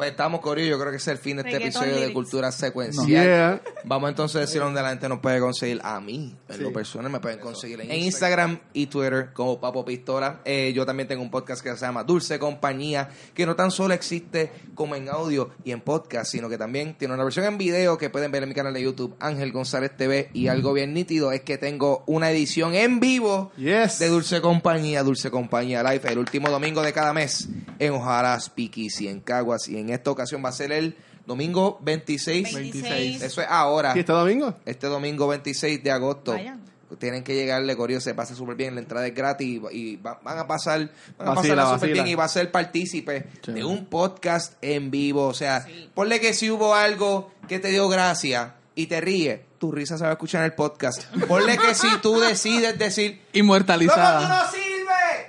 [0.10, 0.70] estamos, Corillo.
[0.72, 2.14] Yo creo que ese es el fin de este Reggaeton episodio de lyrics.
[2.14, 3.08] Cultura Secuencial.
[3.08, 3.62] Yeah.
[3.84, 5.80] Vamos entonces a decir dónde la gente nos puede conseguir.
[5.84, 10.42] A mí, en lo personal, me pueden conseguir en Instagram y Twitter como Papo Pistola.
[10.46, 13.94] Eh, yo también tengo un podcast que se llama Dulce Compañía, que no tan solo
[13.94, 17.98] existe como en audio y en podcast, sino que también tiene una versión en video
[17.98, 20.30] que pueden ver en mi canal de YouTube, Ángel González TV.
[20.34, 24.00] Y algo bien nítido es que tengo una edición en vivo Yes.
[24.00, 27.48] de Dulce Compañía, Dulce Compañía Live, el último domingo de cada mes
[27.80, 29.68] en Ojaras, Piquis y en Caguas.
[29.68, 32.54] Y en esta ocasión va a ser el domingo 26.
[32.54, 33.22] 26.
[33.22, 33.94] Eso es ahora.
[33.96, 34.56] ¿Y este domingo?
[34.66, 36.34] Este domingo 26 de agosto.
[36.34, 36.62] Vayan.
[37.00, 38.76] Tienen que llegarle, Corio, se pasa súper bien.
[38.76, 41.94] La entrada es gratis y, y va- van a pasar, van a Vacila, pasarla súper
[41.94, 45.26] bien y va a ser partícipe de un podcast en vivo.
[45.28, 49.72] O sea, ponle que si hubo algo que te dio gracia y te ríe, tu
[49.72, 51.04] risa se va a escuchar en el podcast.
[51.30, 54.28] Ponle que si tú decides decir, ¡Loco, tú Inmortalizada.
[54.46, 54.71] no sirves!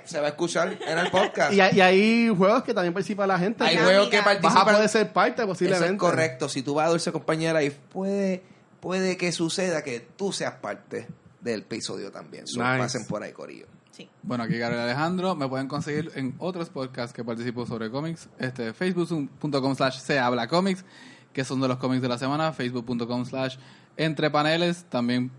[0.05, 1.53] Se va a escuchar en el podcast.
[1.53, 3.63] Y, hay- y hay juegos que también participa la gente.
[3.63, 3.85] Hay Amiga.
[3.85, 4.73] juegos que a Vas a participan.
[4.75, 5.85] poder ser parte posiblemente.
[5.85, 6.49] Eso es correcto.
[6.49, 8.43] Si tú vas a Dulce Compañera y puede,
[8.79, 11.07] puede que suceda que tú seas parte
[11.41, 12.47] del episodio también.
[12.47, 12.77] So, Nice.
[12.79, 13.65] Pasen por ahí, Corillo.
[13.91, 14.09] Sí.
[14.23, 15.35] Bueno, aquí Gabriel Alejandro.
[15.35, 18.27] Me pueden conseguir en otros podcasts que participo sobre cómics.
[18.39, 20.83] Este, facebook.com slash se habla cómics,
[21.31, 22.53] que son de los cómics de la semana.
[22.53, 23.57] Facebook.com slash
[23.97, 24.85] entre paneles.
[24.89, 25.31] También,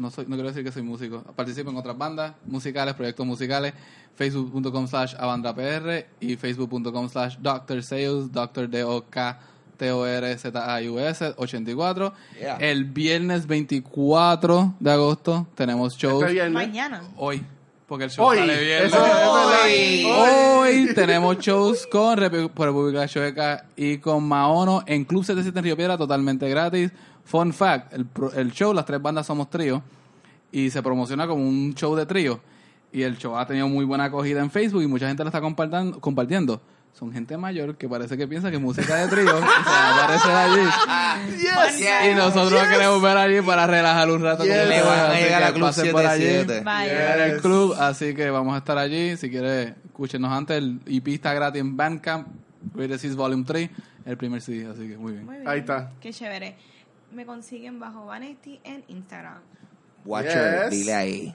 [0.00, 1.22] no soy no quiero decir que soy músico.
[1.36, 3.74] Participo en otras bandas musicales, proyectos musicales.
[4.16, 7.82] Facebook.com slash avandrapr y Facebook.com slash Dr.
[7.82, 8.68] Sales, Dr.
[8.68, 9.40] D-O-K.
[9.76, 12.12] T-O-R-Z-A-U-S 84.
[12.38, 12.56] Yeah.
[12.56, 16.22] El viernes 24 de agosto tenemos shows.
[16.22, 16.52] Este viernes.
[16.52, 17.02] Mañana.
[17.16, 17.42] Hoy,
[17.86, 18.38] porque el show Hoy.
[18.38, 18.84] sale.
[18.84, 19.62] Eso verdad.
[19.64, 20.04] Hoy.
[20.04, 25.96] Hoy tenemos shows con República Checa y con Maono en Club 77 en Río Piedra,
[25.96, 26.92] totalmente gratis.
[27.30, 29.80] Fun fact, el, pro- el show, las tres bandas somos trío,
[30.50, 32.40] y se promociona como un show de trío.
[32.92, 35.40] Y el show ha tenido muy buena acogida en Facebook y mucha gente lo está
[35.40, 36.60] compartiendo.
[36.92, 40.04] Son gente mayor que parece que piensa que música de trío y se va a
[40.04, 42.10] aparecer allí.
[42.10, 44.44] Y nosotros queremos ver allí para relajar un rato.
[44.44, 44.56] Yes.
[44.58, 46.22] con Le van a llegar Club pasen por allí.
[46.24, 46.64] 77.
[46.64, 47.14] Vaya.
[47.26, 49.16] en el club, así que vamos a estar allí.
[49.16, 50.56] Si quieres, escúchenos antes.
[50.58, 52.26] El EP está gratis en Bandcamp,
[52.74, 53.70] Greatest Volume 3,
[54.06, 55.26] el primer CD, así que muy bien.
[55.26, 55.48] Muy bien.
[55.48, 55.92] Ahí está.
[56.00, 56.56] Qué chévere.
[57.12, 59.42] Me consiguen bajo Vanetti en Instagram.
[60.04, 60.70] Watcher, Yes.
[60.70, 61.34] dile ahí.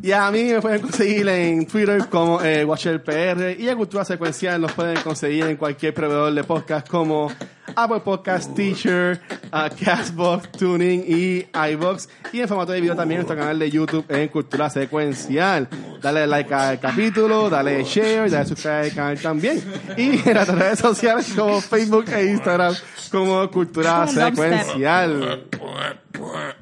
[0.00, 4.60] Y a mí me pueden conseguir en Twitter como eh, WatcherPR y en Cultura Secuencial
[4.60, 7.32] nos pueden conseguir en cualquier proveedor de podcast como
[7.74, 9.20] Apple Podcast, Teacher,
[9.52, 12.08] uh, Castbox, Tuning y iBox.
[12.32, 15.68] Y en formato de video también en nuestro canal de YouTube en Cultura Secuencial.
[16.00, 19.60] Dale like al capítulo, dale share, dale subscribe al canal también.
[19.96, 22.74] Y en las redes sociales como Facebook e Instagram
[23.10, 24.06] como Cultura.
[24.06, 25.44] Secuencial.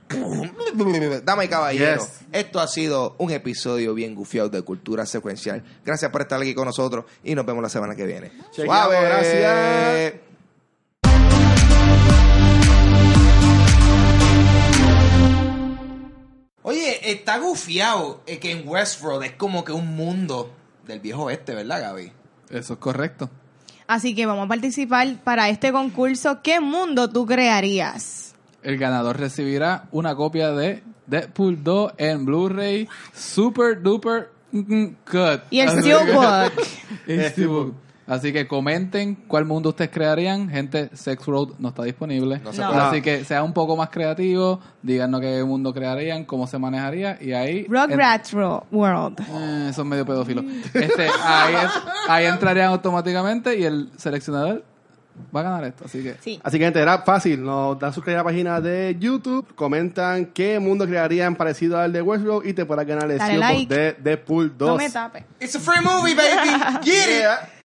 [1.24, 2.20] Dama y caballero, Yes.
[2.32, 5.62] esto ha sido un episodio bien gufiado de Cultura Secuencial.
[5.84, 8.30] Gracias por estar aquí con nosotros y nos vemos la semana que viene.
[8.52, 9.00] Chequeamos, Suave.
[9.00, 10.14] gracias.
[16.62, 20.50] Oye, está gufiado que en Westworld es como que un mundo
[20.84, 22.12] del viejo oeste, ¿verdad, Gaby?
[22.50, 23.30] Eso es correcto.
[23.86, 26.42] Así que vamos a participar para este concurso.
[26.42, 28.25] ¿Qué mundo tú crearías?
[28.66, 35.42] El ganador recibirá una copia de Deadpool 2 en Blu-ray Super Duper mm, Cut.
[35.50, 36.52] Y el Steelbook.
[37.06, 37.74] el Steelbook.
[38.08, 40.48] Así que comenten cuál mundo ustedes crearían.
[40.48, 42.40] Gente, Sex Road no está disponible.
[42.42, 42.68] No se No.
[42.70, 42.80] puede.
[42.82, 44.60] Así que sea un poco más creativo.
[44.82, 47.18] Díganos qué mundo crearían, cómo se manejaría.
[47.20, 47.66] Y ahí.
[47.68, 49.20] Rugrats Ro- World.
[49.28, 50.44] Eh, son medio pedófilos.
[50.74, 51.54] Este, ahí,
[52.08, 54.64] ahí entrarían automáticamente y el seleccionador
[55.34, 55.84] va a ganar esto.
[55.84, 56.16] Así que.
[56.20, 56.40] Sí.
[56.42, 60.58] Así que gente, era fácil, nos dan suscribir a la página de YouTube, comentan qué
[60.58, 63.74] mundo crearían parecido al de Westworld y te podrás ganar el like.
[63.74, 64.68] de Deadpool 2.
[64.68, 65.24] No me tapes.
[65.40, 66.50] It's a free movie, baby.
[66.84, 67.20] Get it.
[67.20, 67.55] Yeah.